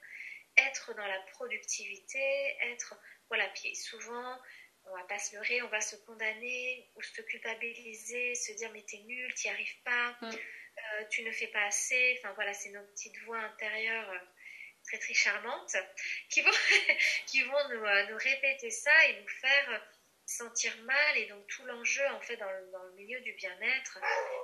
être 0.67 0.95
dans 0.95 1.07
la 1.07 1.21
productivité, 1.33 2.57
être 2.73 2.95
voilà, 3.29 3.47
puis 3.49 3.75
souvent, 3.77 4.39
on 4.87 4.97
va 4.97 5.05
pas 5.05 5.19
se 5.19 5.35
leurrer, 5.35 5.63
on 5.63 5.69
va 5.69 5.81
se 5.81 5.97
condamner 5.97 6.91
ou 6.97 7.03
se 7.03 7.21
culpabiliser, 7.23 8.35
se 8.35 8.53
dire 8.53 8.71
mais 8.73 8.83
t'es 8.83 8.99
nul, 8.99 9.33
t'y 9.35 9.49
arrives 9.49 9.83
pas, 9.85 10.17
mm. 10.23 10.31
euh, 10.31 11.05
tu 11.11 11.23
ne 11.23 11.31
fais 11.31 11.49
pas 11.49 11.65
assez. 11.65 12.19
Enfin 12.19 12.33
voilà, 12.35 12.55
c'est 12.55 12.71
nos 12.71 12.85
petites 12.87 13.19
voix 13.25 13.39
intérieures 13.39 14.11
euh, 14.11 14.19
très 14.85 14.99
très 14.99 15.15
charmantes 15.15 15.77
qui 16.31 16.41
vont, 16.41 16.51
qui 17.27 17.43
vont 17.43 17.69
nous, 17.71 17.85
euh, 17.85 18.07
nous, 18.11 18.17
répéter 18.17 18.71
ça 18.71 19.09
et 19.09 19.21
nous 19.21 19.29
faire 19.29 19.89
sentir 20.25 20.77
mal. 20.83 21.19
Et 21.19 21.27
donc 21.27 21.47
tout 21.49 21.65
l'enjeu 21.67 22.07
en 22.09 22.21
fait 22.21 22.37
dans 22.37 22.51
le, 22.51 22.71
dans 22.71 22.83
le 22.85 22.93
milieu 22.93 23.21
du 23.21 23.33
bien-être, 23.35 23.99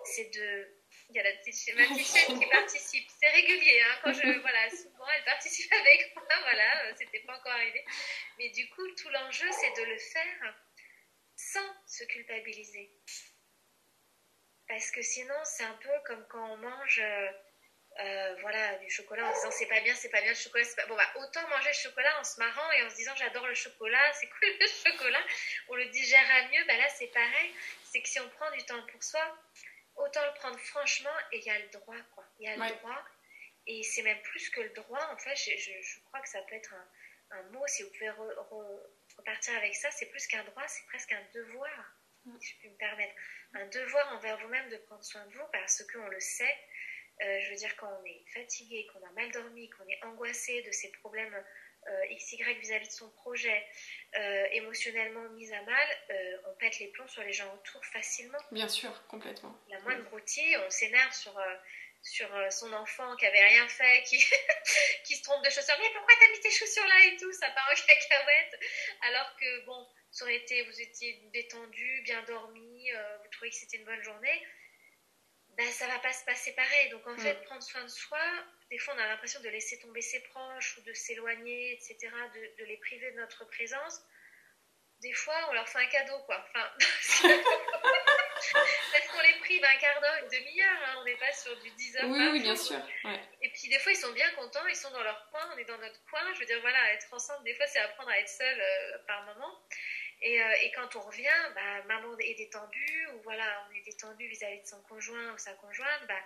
c'est 0.04 0.28
de 0.30 0.68
il 1.10 1.16
y 1.16 1.20
a 1.20 1.22
la 1.22 1.32
petite, 1.32 1.74
ma 1.76 1.84
qui 1.86 2.46
participe. 2.50 3.08
C'est 3.20 3.28
régulier, 3.28 3.80
hein, 3.82 3.98
quand 4.02 4.12
je, 4.12 4.38
voilà, 4.40 4.70
souvent 4.70 5.08
elle 5.16 5.24
participe 5.24 5.72
avec 5.80 6.14
moi, 6.14 6.24
voilà, 6.42 6.86
euh, 6.86 6.92
c'était 6.96 7.20
pas 7.20 7.36
encore 7.36 7.52
arrivé. 7.52 7.84
Mais 8.38 8.48
du 8.50 8.68
coup, 8.70 8.86
tout 8.96 9.08
l'enjeu, 9.10 9.46
c'est 9.52 9.80
de 9.80 9.86
le 9.86 9.98
faire 9.98 10.54
sans 11.36 11.74
se 11.86 12.04
culpabiliser. 12.04 12.90
Parce 14.68 14.90
que 14.90 15.02
sinon, 15.02 15.34
c'est 15.44 15.64
un 15.64 15.78
peu 15.82 15.90
comme 16.06 16.26
quand 16.28 16.52
on 16.52 16.56
mange, 16.56 17.00
euh, 17.00 17.30
euh, 18.00 18.34
voilà, 18.40 18.76
du 18.78 18.90
chocolat 18.90 19.26
en 19.26 19.32
disant 19.32 19.50
c'est 19.50 19.66
pas 19.66 19.80
bien, 19.80 19.94
c'est 19.94 20.08
pas 20.08 20.20
bien 20.22 20.30
le 20.30 20.36
chocolat, 20.36 20.64
pas... 20.76 20.86
Bon, 20.86 20.96
bah, 20.96 21.08
autant 21.16 21.46
manger 21.48 21.68
le 21.68 21.74
chocolat 21.74 22.18
en 22.18 22.24
se 22.24 22.40
marrant 22.40 22.72
et 22.72 22.82
en 22.82 22.90
se 22.90 22.96
disant 22.96 23.14
j'adore 23.16 23.46
le 23.46 23.54
chocolat, 23.54 24.12
c'est 24.14 24.26
cool 24.26 24.48
le 24.58 24.66
chocolat, 24.90 25.22
on 25.68 25.74
le 25.76 25.84
digère 25.86 26.48
mieux, 26.50 26.64
bah 26.66 26.76
là 26.76 26.88
c'est 26.88 27.06
pareil, 27.08 27.54
c'est 27.84 28.02
que 28.02 28.08
si 28.08 28.18
on 28.18 28.28
prend 28.30 28.50
du 28.52 28.64
temps 28.64 28.84
pour 28.90 29.02
soi, 29.02 29.38
autant 29.96 30.24
le 30.24 30.34
prendre 30.34 30.58
franchement 30.58 31.16
et 31.32 31.38
il 31.38 31.44
y 31.44 31.50
a 31.50 31.58
le 31.58 31.68
droit, 31.68 32.00
quoi. 32.14 32.24
Il 32.38 32.46
y 32.46 32.48
a 32.48 32.56
le 32.56 32.74
droit. 32.76 33.04
Et 33.66 33.82
c'est 33.82 34.02
même 34.02 34.20
plus 34.22 34.50
que 34.50 34.60
le 34.60 34.70
droit, 34.70 35.02
en 35.10 35.16
fait, 35.16 35.36
je, 35.36 35.56
je, 35.56 36.00
crois 36.04 36.20
que 36.20 36.28
ça 36.28 36.42
peut 36.42 36.54
être 36.54 36.74
un, 36.74 37.38
un 37.38 37.42
mot, 37.50 37.66
si 37.66 37.82
vous 37.82 37.90
pouvez 37.90 38.10
repartir 38.10 39.56
avec 39.56 39.74
ça, 39.74 39.90
c'est 39.90 40.06
plus 40.06 40.26
qu'un 40.26 40.44
droit, 40.44 40.66
c'est 40.68 40.84
presque 40.86 41.12
un 41.12 41.24
devoir, 41.32 41.96
mm. 42.24 42.38
si 42.40 42.52
je 42.52 42.58
puis 42.58 42.68
me 42.68 42.76
permettre. 42.76 43.14
Un 43.54 43.66
devoir 43.68 44.12
envers 44.14 44.38
vous-même 44.38 44.68
de 44.68 44.76
prendre 44.78 45.04
soin 45.04 45.24
de 45.26 45.32
vous 45.32 45.46
parce 45.52 45.82
qu'on 45.92 46.08
le 46.08 46.20
sait. 46.20 46.56
Euh, 47.22 47.40
je 47.40 47.50
veux 47.50 47.56
dire, 47.56 47.74
quand 47.76 47.88
on 48.00 48.04
est 48.04 48.24
fatigué, 48.34 48.86
qu'on 48.92 49.06
a 49.06 49.10
mal 49.12 49.30
dormi, 49.30 49.70
qu'on 49.70 49.86
est 49.86 50.02
angoissé 50.04 50.62
de 50.62 50.72
ces 50.72 50.90
problèmes 50.92 51.44
XY 52.10 52.42
vis-à-vis 52.60 52.88
de 52.88 52.92
son 52.92 53.10
projet, 53.10 53.66
émotionnellement 54.52 55.28
mise 55.30 55.52
à 55.52 55.62
mal, 55.62 55.88
on 56.46 56.54
pète 56.56 56.78
les 56.78 56.88
plombs 56.88 57.08
sur 57.08 57.22
les 57.22 57.32
gens 57.32 57.52
autour 57.54 57.84
facilement. 57.86 58.38
Bien 58.52 58.68
sûr, 58.68 59.06
complètement. 59.08 59.58
La 59.68 59.80
moindre 59.80 60.04
broutille, 60.04 60.56
on 60.66 60.70
s'énerve 60.70 61.12
sur 61.12 61.38
sur 62.02 62.28
son 62.52 62.70
enfant 62.74 63.16
qui 63.16 63.24
avait 63.24 63.46
rien 63.46 63.66
fait, 63.66 64.02
qui, 64.02 64.18
qui 65.04 65.16
se 65.16 65.22
trompe 65.22 65.42
de 65.42 65.48
chaussures. 65.48 65.74
Mais 65.80 65.90
pourquoi 65.94 66.14
t'as 66.20 66.30
mis 66.32 66.40
tes 66.40 66.50
chaussures 66.50 66.86
là 66.86 67.04
et 67.06 67.16
tout? 67.16 67.32
Ça 67.32 67.48
part 67.50 67.66
en 67.72 67.74
cacahuète. 67.74 68.60
Alors 69.00 69.34
que, 69.36 69.64
bon, 69.64 69.88
ça 70.10 70.24
aurait 70.24 70.36
été, 70.36 70.62
vous 70.64 70.80
étiez 70.82 71.14
détendu, 71.32 72.02
bien 72.04 72.22
dormi, 72.24 72.90
vous 73.22 73.28
trouvez 73.30 73.50
que 73.50 73.56
c'était 73.56 73.78
une 73.78 73.86
bonne 73.86 74.02
journée 74.02 74.42
ben, 75.56 75.66
ça 75.70 75.86
va 75.86 75.98
pas 76.00 76.12
se 76.12 76.24
passer 76.24 76.52
pareil. 76.54 76.88
Donc 76.90 77.06
en 77.06 77.16
fait, 77.16 77.34
prendre 77.44 77.62
soin 77.62 77.82
de 77.82 77.88
soi, 77.88 78.20
des 78.70 78.78
fois 78.78 78.94
on 78.96 78.98
a 78.98 79.06
l'impression 79.06 79.40
de 79.40 79.48
laisser 79.48 79.78
tomber 79.78 80.00
ses 80.00 80.20
proches 80.20 80.78
ou 80.78 80.82
de 80.82 80.92
s'éloigner, 80.92 81.72
etc., 81.74 81.96
de, 82.34 82.62
de, 82.62 82.64
les 82.66 82.76
priver 82.78 83.12
de 83.12 83.16
notre 83.16 83.44
présence. 83.46 84.02
Des 85.00 85.12
fois, 85.12 85.34
on 85.50 85.52
leur 85.52 85.68
fait 85.68 85.80
un 85.80 85.86
cadeau, 85.86 86.18
quoi. 86.20 86.42
Enfin, 86.48 86.70
parce 88.92 89.06
qu'on 89.08 89.20
les 89.20 89.38
prive 89.40 89.62
un 89.64 89.76
quart 89.76 90.00
d'heure, 90.00 90.16
une 90.22 90.28
demi-heure, 90.28 90.78
hein. 90.86 90.94
on 91.00 91.04
n'est 91.04 91.16
pas 91.16 91.32
sur 91.32 91.54
du 91.60 91.70
10 91.70 91.96
heures. 91.96 92.04
Oui, 92.06 92.28
oui, 92.32 92.40
bien 92.40 92.56
sûr. 92.56 92.80
Et 93.42 93.50
puis 93.50 93.68
des 93.68 93.78
fois, 93.80 93.92
ils 93.92 93.98
sont 93.98 94.12
bien 94.12 94.30
contents, 94.30 94.66
ils 94.66 94.76
sont 94.76 94.90
dans 94.92 95.02
leur 95.02 95.28
coin, 95.30 95.50
on 95.54 95.58
est 95.58 95.64
dans 95.64 95.78
notre 95.78 96.02
coin. 96.06 96.20
Je 96.34 96.40
veux 96.40 96.46
dire, 96.46 96.60
voilà, 96.62 96.92
être 96.94 97.12
ensemble, 97.12 97.44
des 97.44 97.54
fois, 97.54 97.66
c'est 97.66 97.80
apprendre 97.80 98.08
à 98.10 98.18
être 98.18 98.28
seul 98.28 98.58
euh, 98.58 98.98
par 99.06 99.24
moment. 99.24 99.60
Et, 100.24 100.40
euh, 100.40 100.54
et, 100.62 100.72
quand 100.72 100.96
on 100.96 101.00
revient, 101.02 101.52
bah, 101.54 101.82
maman 101.82 102.18
est 102.18 102.34
détendue, 102.34 103.08
ou 103.14 103.20
voilà, 103.24 103.68
on 103.68 103.74
est 103.74 103.82
détendu 103.82 104.26
vis-à-vis 104.26 104.62
de 104.62 104.66
son 104.66 104.80
conjoint 104.84 105.34
ou 105.34 105.38
sa 105.38 105.52
conjointe, 105.52 106.06
bah, 106.08 106.20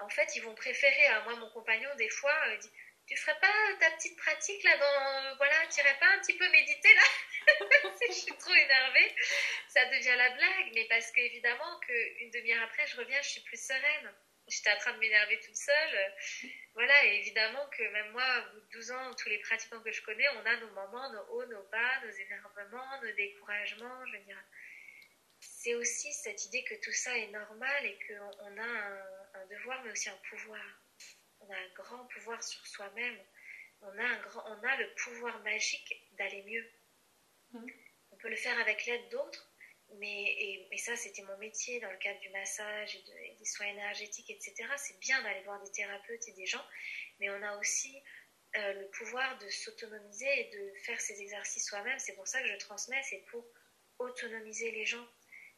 en 0.00 0.08
fait, 0.10 0.36
ils 0.36 0.42
vont 0.42 0.54
préférer, 0.54 1.06
à 1.06 1.22
moi, 1.22 1.34
mon 1.36 1.48
compagnon, 1.50 1.88
des 1.96 2.10
fois, 2.10 2.36
euh, 2.48 2.56
dit 2.58 2.70
Tu 3.06 3.16
ferais 3.16 3.38
pas 3.40 3.52
ta 3.80 3.90
petite 3.92 4.18
pratique 4.18 4.62
là 4.64 4.76
dans. 4.76 5.36
voilà, 5.38 5.66
tu 5.68 5.80
irais 5.80 5.98
pas 5.98 6.08
un 6.08 6.20
petit 6.20 6.36
peu 6.36 6.46
méditer 6.50 6.94
là 6.94 7.02
Je 8.08 8.12
suis 8.12 8.36
trop 8.36 8.54
énervée. 8.54 9.14
Ça 9.68 9.84
devient 9.86 10.16
la 10.18 10.30
blague, 10.30 10.72
mais 10.74 10.84
parce 10.84 11.10
qu'évidemment, 11.12 11.80
qu'une 11.80 12.30
demi-heure 12.30 12.64
après, 12.64 12.86
je 12.86 12.96
reviens, 12.98 13.20
je 13.22 13.28
suis 13.28 13.40
plus 13.42 13.60
sereine 13.66 14.14
j'étais 14.50 14.70
en 14.70 14.76
train 14.78 14.92
de 14.92 14.98
m'énerver 14.98 15.38
toute 15.40 15.56
seule. 15.56 16.14
Voilà, 16.74 17.06
et 17.06 17.16
évidemment 17.18 17.66
que 17.68 17.82
même 17.92 18.12
moi, 18.12 18.24
au 18.38 18.54
bout 18.54 18.60
de 18.60 18.70
12 18.72 18.90
ans, 18.92 19.14
tous 19.14 19.28
les 19.28 19.38
pratiquants 19.38 19.80
que 19.80 19.92
je 19.92 20.02
connais, 20.02 20.28
on 20.30 20.46
a 20.46 20.56
nos 20.56 20.70
moments, 20.70 21.10
nos 21.12 21.24
hauts, 21.30 21.46
nos 21.46 21.62
bas, 21.64 22.04
nos 22.04 22.10
énervements, 22.10 23.02
nos 23.02 23.12
découragements. 23.12 24.06
Je 24.06 24.16
veux 24.16 24.24
dire, 24.24 24.42
c'est 25.40 25.74
aussi 25.74 26.12
cette 26.12 26.44
idée 26.46 26.64
que 26.64 26.74
tout 26.76 26.92
ça 26.92 27.16
est 27.16 27.28
normal 27.28 27.86
et 27.86 27.98
qu'on 28.06 28.58
a 28.58 28.66
un, 29.34 29.46
devoir, 29.46 29.82
mais 29.84 29.92
aussi 29.92 30.08
un 30.08 30.20
pouvoir. 30.28 30.64
On 31.40 31.50
a 31.50 31.56
un 31.56 31.68
grand 31.74 32.06
pouvoir 32.06 32.42
sur 32.42 32.66
soi-même. 32.66 33.18
On 33.82 33.98
a, 33.98 34.04
un 34.04 34.20
grand, 34.20 34.44
on 34.46 34.62
a 34.62 34.76
le 34.76 34.94
pouvoir 34.94 35.40
magique 35.42 35.94
d'aller 36.12 36.42
mieux. 36.42 36.70
Mmh. 37.52 37.66
On 38.12 38.16
peut 38.16 38.28
le 38.28 38.36
faire 38.36 38.58
avec 38.60 38.84
l'aide 38.84 39.08
d'autres, 39.08 39.50
mais 39.98 40.66
et, 40.70 40.78
ça, 40.78 40.96
c'était 40.96 41.22
mon 41.22 41.36
métier 41.38 41.80
dans 41.80 41.90
le 41.90 41.98
cadre 41.98 42.20
du 42.20 42.28
massage 42.30 42.94
et, 42.96 43.29
des 43.40 43.46
soins 43.46 43.66
énergétiques, 43.66 44.30
etc. 44.30 44.54
C'est 44.76 44.98
bien 45.00 45.20
d'aller 45.22 45.42
voir 45.42 45.60
des 45.62 45.72
thérapeutes 45.72 46.28
et 46.28 46.32
des 46.32 46.46
gens, 46.46 46.64
mais 47.18 47.28
on 47.30 47.42
a 47.42 47.56
aussi 47.58 48.00
euh, 48.56 48.72
le 48.74 48.86
pouvoir 48.88 49.38
de 49.38 49.48
s'autonomiser 49.48 50.40
et 50.40 50.50
de 50.50 50.72
faire 50.80 51.00
ces 51.00 51.20
exercices 51.20 51.66
soi-même. 51.66 51.98
C'est 51.98 52.14
pour 52.14 52.28
ça 52.28 52.40
que 52.42 52.48
je 52.48 52.56
transmets, 52.56 53.02
c'est 53.04 53.24
pour 53.30 53.44
autonomiser 53.98 54.70
les 54.72 54.84
gens. 54.84 55.06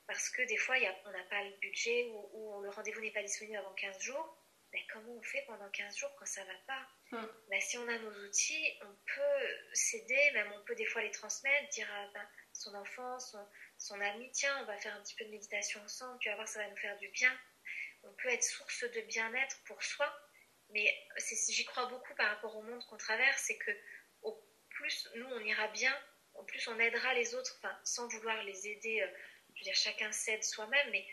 Parce 0.06 0.28
que 0.30 0.42
des 0.42 0.56
fois, 0.56 0.78
y 0.78 0.86
a, 0.86 0.94
on 1.06 1.10
n'a 1.10 1.24
pas 1.24 1.42
le 1.42 1.56
budget 1.58 2.10
ou, 2.10 2.62
le 2.62 2.70
rendez-vous 2.70 3.00
n'est 3.00 3.12
pas 3.12 3.22
disponible 3.22 3.56
avant 3.56 3.72
15 3.74 4.00
jours. 4.00 4.38
Mais 4.72 4.80
comment 4.90 5.12
on 5.12 5.22
fait 5.22 5.42
pendant 5.46 5.68
15 5.70 5.96
jours 5.96 6.10
quand 6.18 6.26
ça 6.26 6.44
va 6.44 6.54
pas? 6.66 6.88
Hmm. 7.10 7.26
ben, 7.50 7.60
Si 7.60 7.76
on 7.78 7.88
a 7.88 7.98
nos 7.98 8.26
outils, 8.26 8.78
on 8.82 8.94
peut 9.06 9.46
s'aider, 9.74 10.30
même 10.32 10.50
on 10.52 10.64
peut 10.64 10.74
des 10.74 10.86
fois 10.86 11.02
les 11.02 11.10
transmettre, 11.10 11.68
dire 11.70 11.90
à 11.92 12.08
ben, 12.12 12.26
son 12.52 12.74
enfant, 12.74 13.18
son, 13.20 13.46
son 13.78 14.00
ami, 14.00 14.30
tiens, 14.32 14.58
on 14.62 14.64
va 14.64 14.76
faire 14.78 14.94
un 14.96 15.02
petit 15.02 15.14
peu 15.14 15.24
de 15.24 15.30
méditation 15.30 15.80
ensemble, 15.82 16.18
tu 16.20 16.28
vas 16.28 16.36
voir, 16.36 16.48
ça 16.48 16.60
va 16.60 16.68
nous 16.68 16.76
faire 16.76 16.96
du 16.98 17.08
bien. 17.08 17.38
On 18.04 18.12
peut 18.14 18.28
être 18.28 18.42
source 18.42 18.84
de 18.84 19.00
bien-être 19.02 19.56
pour 19.64 19.82
soi, 19.82 20.12
mais 20.70 20.92
j'y 21.48 21.64
crois 21.64 21.86
beaucoup 21.86 22.14
par 22.14 22.28
rapport 22.28 22.56
au 22.56 22.62
monde 22.62 22.84
qu'on 22.86 22.96
traverse, 22.96 23.42
c'est 23.46 23.58
que 23.58 23.70
au 24.22 24.42
plus 24.70 25.08
nous 25.16 25.26
on 25.26 25.40
ira 25.40 25.68
bien, 25.68 25.96
au 26.34 26.44
plus 26.44 26.66
on 26.68 26.78
aidera 26.78 27.14
les 27.14 27.34
autres, 27.34 27.54
enfin, 27.58 27.76
sans 27.84 28.08
vouloir 28.08 28.42
les 28.44 28.68
aider, 28.68 29.02
euh, 29.02 29.08
je 29.54 29.60
veux 29.60 29.64
dire, 29.64 29.74
chacun 29.74 30.10
s'aide 30.12 30.42
soi-même, 30.42 30.90
mais 30.90 31.06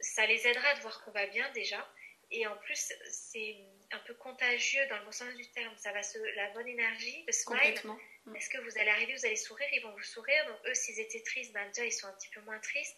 ça 0.00 0.26
les 0.26 0.46
aidera 0.46 0.74
de 0.74 0.80
voir 0.80 1.04
qu'on 1.04 1.12
va 1.12 1.26
bien 1.26 1.48
déjà. 1.52 1.92
Et 2.30 2.46
en 2.46 2.56
plus, 2.56 2.92
c'est 3.10 3.56
un 3.90 3.98
peu 4.00 4.14
contagieux 4.14 4.86
dans 4.88 4.98
le 4.98 5.04
bon 5.04 5.12
sens 5.12 5.34
du 5.34 5.46
terme. 5.50 5.76
Ça 5.76 5.92
va 5.92 6.02
se, 6.02 6.18
la 6.34 6.48
bonne 6.50 6.66
énergie, 6.66 7.24
le 7.26 7.32
smile. 7.32 7.74
Est-ce 8.34 8.48
que 8.48 8.58
vous 8.58 8.78
allez 8.78 8.88
arriver, 8.88 9.14
vous 9.14 9.26
allez 9.26 9.36
sourire, 9.36 9.68
ils 9.72 9.82
vont 9.82 9.92
vous 9.92 10.02
sourire. 10.02 10.46
Donc 10.46 10.58
eux, 10.66 10.74
s'ils 10.74 10.98
étaient 10.98 11.22
tristes, 11.22 11.52
ben 11.52 11.66
déjà 11.68 11.84
ils 11.84 11.92
sont 11.92 12.06
un 12.06 12.12
petit 12.14 12.30
peu 12.30 12.40
moins 12.40 12.58
tristes. 12.60 12.96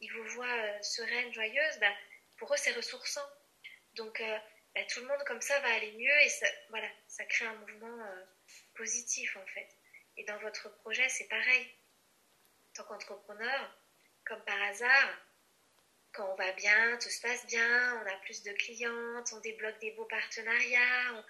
Ils 0.00 0.12
vous 0.12 0.24
voient 0.24 0.46
euh, 0.46 0.82
sereine, 0.82 1.32
joyeuse. 1.32 1.78
Ben, 1.80 1.94
pour 2.38 2.52
eux, 2.52 2.56
c'est 2.56 2.72
ressourçant. 2.72 3.28
Donc 3.94 4.20
euh, 4.20 4.38
ben, 4.74 4.86
tout 4.88 5.00
le 5.00 5.06
monde 5.06 5.22
comme 5.26 5.40
ça 5.40 5.58
va 5.60 5.74
aller 5.74 5.92
mieux 5.92 6.20
et 6.22 6.28
ça, 6.28 6.46
voilà, 6.70 6.88
ça 7.08 7.24
crée 7.24 7.46
un 7.46 7.54
mouvement 7.54 8.04
euh, 8.04 8.24
positif 8.74 9.36
en 9.36 9.46
fait. 9.46 9.68
Et 10.16 10.24
dans 10.24 10.38
votre 10.38 10.74
projet, 10.78 11.08
c'est 11.08 11.28
pareil. 11.28 11.66
En 12.68 12.72
tant 12.74 12.84
qu'entrepreneur, 12.84 13.78
comme 14.24 14.42
par 14.44 14.60
hasard, 14.62 15.18
quand 16.12 16.30
on 16.32 16.36
va 16.36 16.52
bien, 16.52 16.98
tout 16.98 17.10
se 17.10 17.20
passe 17.20 17.46
bien, 17.46 18.02
on 18.02 18.06
a 18.06 18.16
plus 18.18 18.42
de 18.42 18.52
clientes, 18.52 19.32
on 19.32 19.40
débloque 19.40 19.78
des 19.80 19.92
beaux 19.92 20.06
partenariats, 20.06 21.24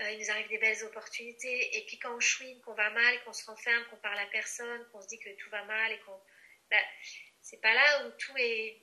euh, 0.00 0.10
il 0.10 0.18
nous 0.18 0.30
arrive 0.30 0.48
des 0.48 0.58
belles 0.58 0.84
opportunités. 0.84 1.76
Et 1.76 1.86
puis 1.86 1.98
quand 1.98 2.14
on 2.14 2.20
chouine, 2.20 2.60
qu'on 2.62 2.74
va 2.74 2.90
mal, 2.90 3.22
qu'on 3.24 3.32
se 3.32 3.44
renferme, 3.46 3.84
qu'on 3.90 3.96
parle 3.96 4.18
à 4.18 4.26
personne, 4.26 4.86
qu'on 4.90 5.00
se 5.00 5.08
dit 5.08 5.18
que 5.18 5.30
tout 5.36 5.50
va 5.50 5.64
mal 5.64 5.92
et 5.92 5.98
qu'on. 6.00 6.20
Bah, 6.70 6.76
c'est 7.40 7.60
pas 7.60 7.74
là 7.74 8.06
où 8.06 8.10
tout 8.12 8.36
est, 8.36 8.80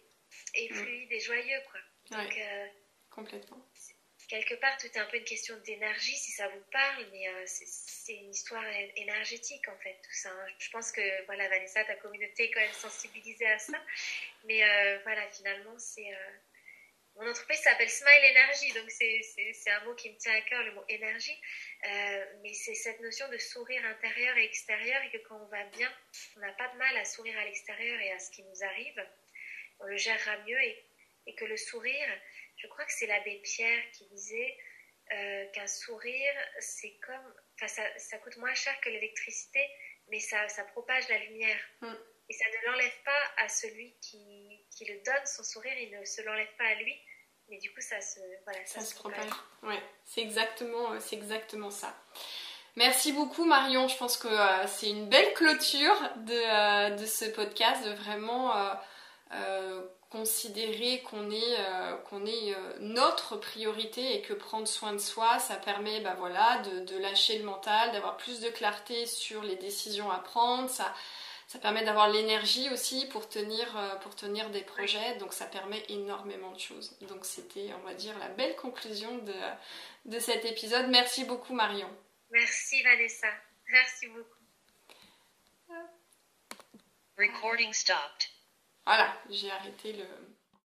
est 0.54 0.72
mm. 0.72 0.76
fluide 0.76 1.12
et 1.12 1.20
joyeux, 1.20 1.62
quoi. 1.72 1.80
Donc, 2.18 2.38
euh, 2.38 2.68
complètement. 3.10 3.66
Quelque 4.28 4.56
part, 4.56 4.78
tout 4.78 4.88
est 4.88 4.98
un 4.98 5.06
peu 5.06 5.18
une 5.18 5.24
question 5.24 5.58
d'énergie, 5.66 6.16
si 6.16 6.32
ça 6.32 6.48
vous 6.50 6.64
parle, 6.72 7.08
mais 7.12 7.28
euh, 7.28 7.44
c'est 7.46 8.14
une 8.14 8.30
histoire 8.30 8.64
énergétique, 8.96 9.68
en 9.68 9.78
fait, 9.78 9.98
tout 10.04 10.14
ça. 10.14 10.30
Hein. 10.30 10.48
Je 10.60 10.70
pense 10.70 10.92
que, 10.92 11.26
voilà, 11.26 11.50
Vanessa, 11.50 11.84
ta 11.84 11.96
communauté 11.96 12.44
est 12.44 12.52
quand 12.52 12.60
même 12.60 12.72
sensibilisée 12.74 13.48
à 13.48 13.58
ça. 13.58 13.84
Mais 14.46 14.62
voilà, 15.04 15.28
finalement, 15.30 15.78
c'est 15.80 16.12
mon 17.20 17.30
entreprise 17.30 17.60
s'appelle 17.60 17.90
Smile 17.90 18.32
Energy, 18.32 18.72
donc 18.72 18.90
c'est 18.90 19.72
un 19.72 19.84
mot 19.84 19.94
qui 19.94 20.10
me 20.10 20.16
tient 20.16 20.34
à 20.34 20.42
cœur, 20.42 20.64
le 20.64 20.72
mot 20.72 20.86
énergie. 20.88 21.38
Euh, 21.84 22.26
mais 22.42 22.54
c'est 22.54 22.76
cette 22.76 23.02
notion 23.02 23.28
de 23.28 23.38
sourire 23.38 23.86
intérieur 23.86 24.38
et 24.38 24.46
extérieur, 24.46 25.02
et 25.04 25.10
que 25.10 25.28
quand 25.28 25.36
on 25.36 25.48
va 25.48 25.64
bien, 25.66 25.92
on 26.38 26.40
n'a 26.40 26.54
pas 26.54 26.70
de 26.70 26.78
mal 26.78 26.98
à 26.98 27.04
sourire 27.04 27.38
à 27.38 27.44
l'extérieur 27.44 28.00
et 28.00 28.12
à 28.14 28.20
ce 28.20 28.32
qui 28.32 28.42
nous 28.44 28.64
arrive. 28.64 29.06
On 29.80 29.86
le 29.86 29.98
gérera 29.98 30.38
mieux, 30.46 30.62
et, 30.62 30.86
et 31.28 31.36
que 31.36 31.46
le 31.46 31.58
sourire, 31.58 32.10
je 32.58 32.68
crois 32.68 32.86
que 32.86 32.94
c'est 32.94 33.08
l'abbé 33.08 33.42
Pierre 33.44 33.84
qui 33.94 34.06
disait 34.08 34.58
euh, 35.14 35.46
qu'un 35.54 35.68
sourire, 35.68 36.34
c'est 36.60 37.00
comme. 37.06 37.34
Enfin, 37.56 37.68
ça, 37.68 37.84
ça, 37.98 38.18
coûte 38.20 38.38
moins 38.38 38.54
cher 38.54 38.80
que 38.82 38.90
l'électricité, 38.90 39.66
mais 40.10 40.20
ça, 40.20 40.48
ça 40.50 40.64
propage 40.64 41.08
la 41.10 41.18
lumière. 41.18 41.60
Mm. 41.82 41.94
Et 42.30 42.34
ça 42.34 42.46
ne 42.46 42.72
l'enlève 42.72 43.04
pas 43.04 43.44
à 43.44 43.50
celui 43.50 43.96
qui, 44.02 44.66
qui, 44.70 44.86
le 44.86 45.02
donne, 45.04 45.26
son 45.26 45.44
sourire, 45.44 45.76
il 45.80 46.00
ne 46.00 46.06
se 46.06 46.22
l'enlève 46.22 46.56
pas 46.58 46.66
à 46.66 46.76
lui, 46.76 46.96
mais 47.50 47.58
du 47.58 47.74
coup, 47.74 47.82
ça 47.82 48.00
se, 48.02 48.20
voilà, 48.44 48.64
ça, 48.66 48.82
se, 48.82 48.94
propage. 48.94 49.32
Ouais, 49.64 49.82
c'est 50.06 50.22
exactement, 50.22 50.94
euh, 50.94 51.00
c'est 51.00 51.16
exactement 51.16 51.72
ça. 51.72 51.96
Merci 52.76 53.14
beaucoup 53.14 53.46
Marion, 53.46 53.88
je 53.88 53.98
pense 53.98 54.16
que 54.16 54.28
euh, 54.28 54.68
c'est 54.68 54.90
une 54.90 55.10
belle 55.10 55.34
clôture 55.34 56.14
de, 56.18 56.34
euh, 56.34 56.96
de, 56.96 57.06
ce 57.06 57.26
podcast, 57.26 57.84
de 57.84 57.94
vraiment 57.96 58.54
considérer 60.10 61.02
qu'on 61.04 61.30
est, 61.30 61.58
qu'on 62.10 62.26
est 62.26 62.56
notre 62.80 63.38
priorité 63.38 64.16
et 64.16 64.22
que 64.22 64.34
prendre 64.34 64.68
soin 64.68 64.94
de 64.94 64.98
soi, 64.98 65.38
ça 65.38 65.56
permet 65.56 66.02
bah, 66.02 66.16
voilà, 66.18 66.60
de, 66.60 66.80
de 66.80 66.98
lâcher 66.98 67.38
le 67.38 67.46
mental, 67.46 67.92
d'avoir 67.92 68.18
plus 68.18 68.40
de 68.40 68.50
clarté 68.50 69.06
sur 69.06 69.44
les 69.44 69.56
décisions 69.56 70.10
à 70.10 70.18
prendre, 70.18 70.70
ça, 70.70 70.94
ça 71.50 71.58
permet 71.58 71.84
d'avoir 71.84 72.10
l'énergie 72.10 72.70
aussi 72.70 73.08
pour 73.08 73.28
tenir, 73.28 73.76
euh, 73.76 73.96
pour 73.98 74.16
tenir 74.16 74.52
des 74.52 74.62
projets, 74.62 75.16
donc 75.16 75.34
ça 75.34 75.48
permet 75.48 75.84
énormément 75.90 76.52
de 76.52 76.60
choses. 76.60 76.96
Donc 77.02 77.26
c'était, 77.26 77.74
on 77.74 77.88
va 77.88 77.96
dire, 77.96 78.16
la 78.20 78.28
belle 78.28 78.56
conclusion 78.56 79.18
de, 79.18 79.34
de 80.06 80.20
cet 80.20 80.46
épisode. 80.46 80.90
Merci 80.90 81.24
beaucoup 81.24 81.56
Marion. 81.56 81.90
Merci 82.30 82.84
Vanessa. 82.84 83.30
Merci 83.68 84.08
beaucoup. 84.10 84.30
Recording 87.18 87.74
stopped. 87.74 88.30
Voilà, 88.90 89.14
j'ai 89.30 89.52
arrêté 89.52 89.94
le... 89.94 90.39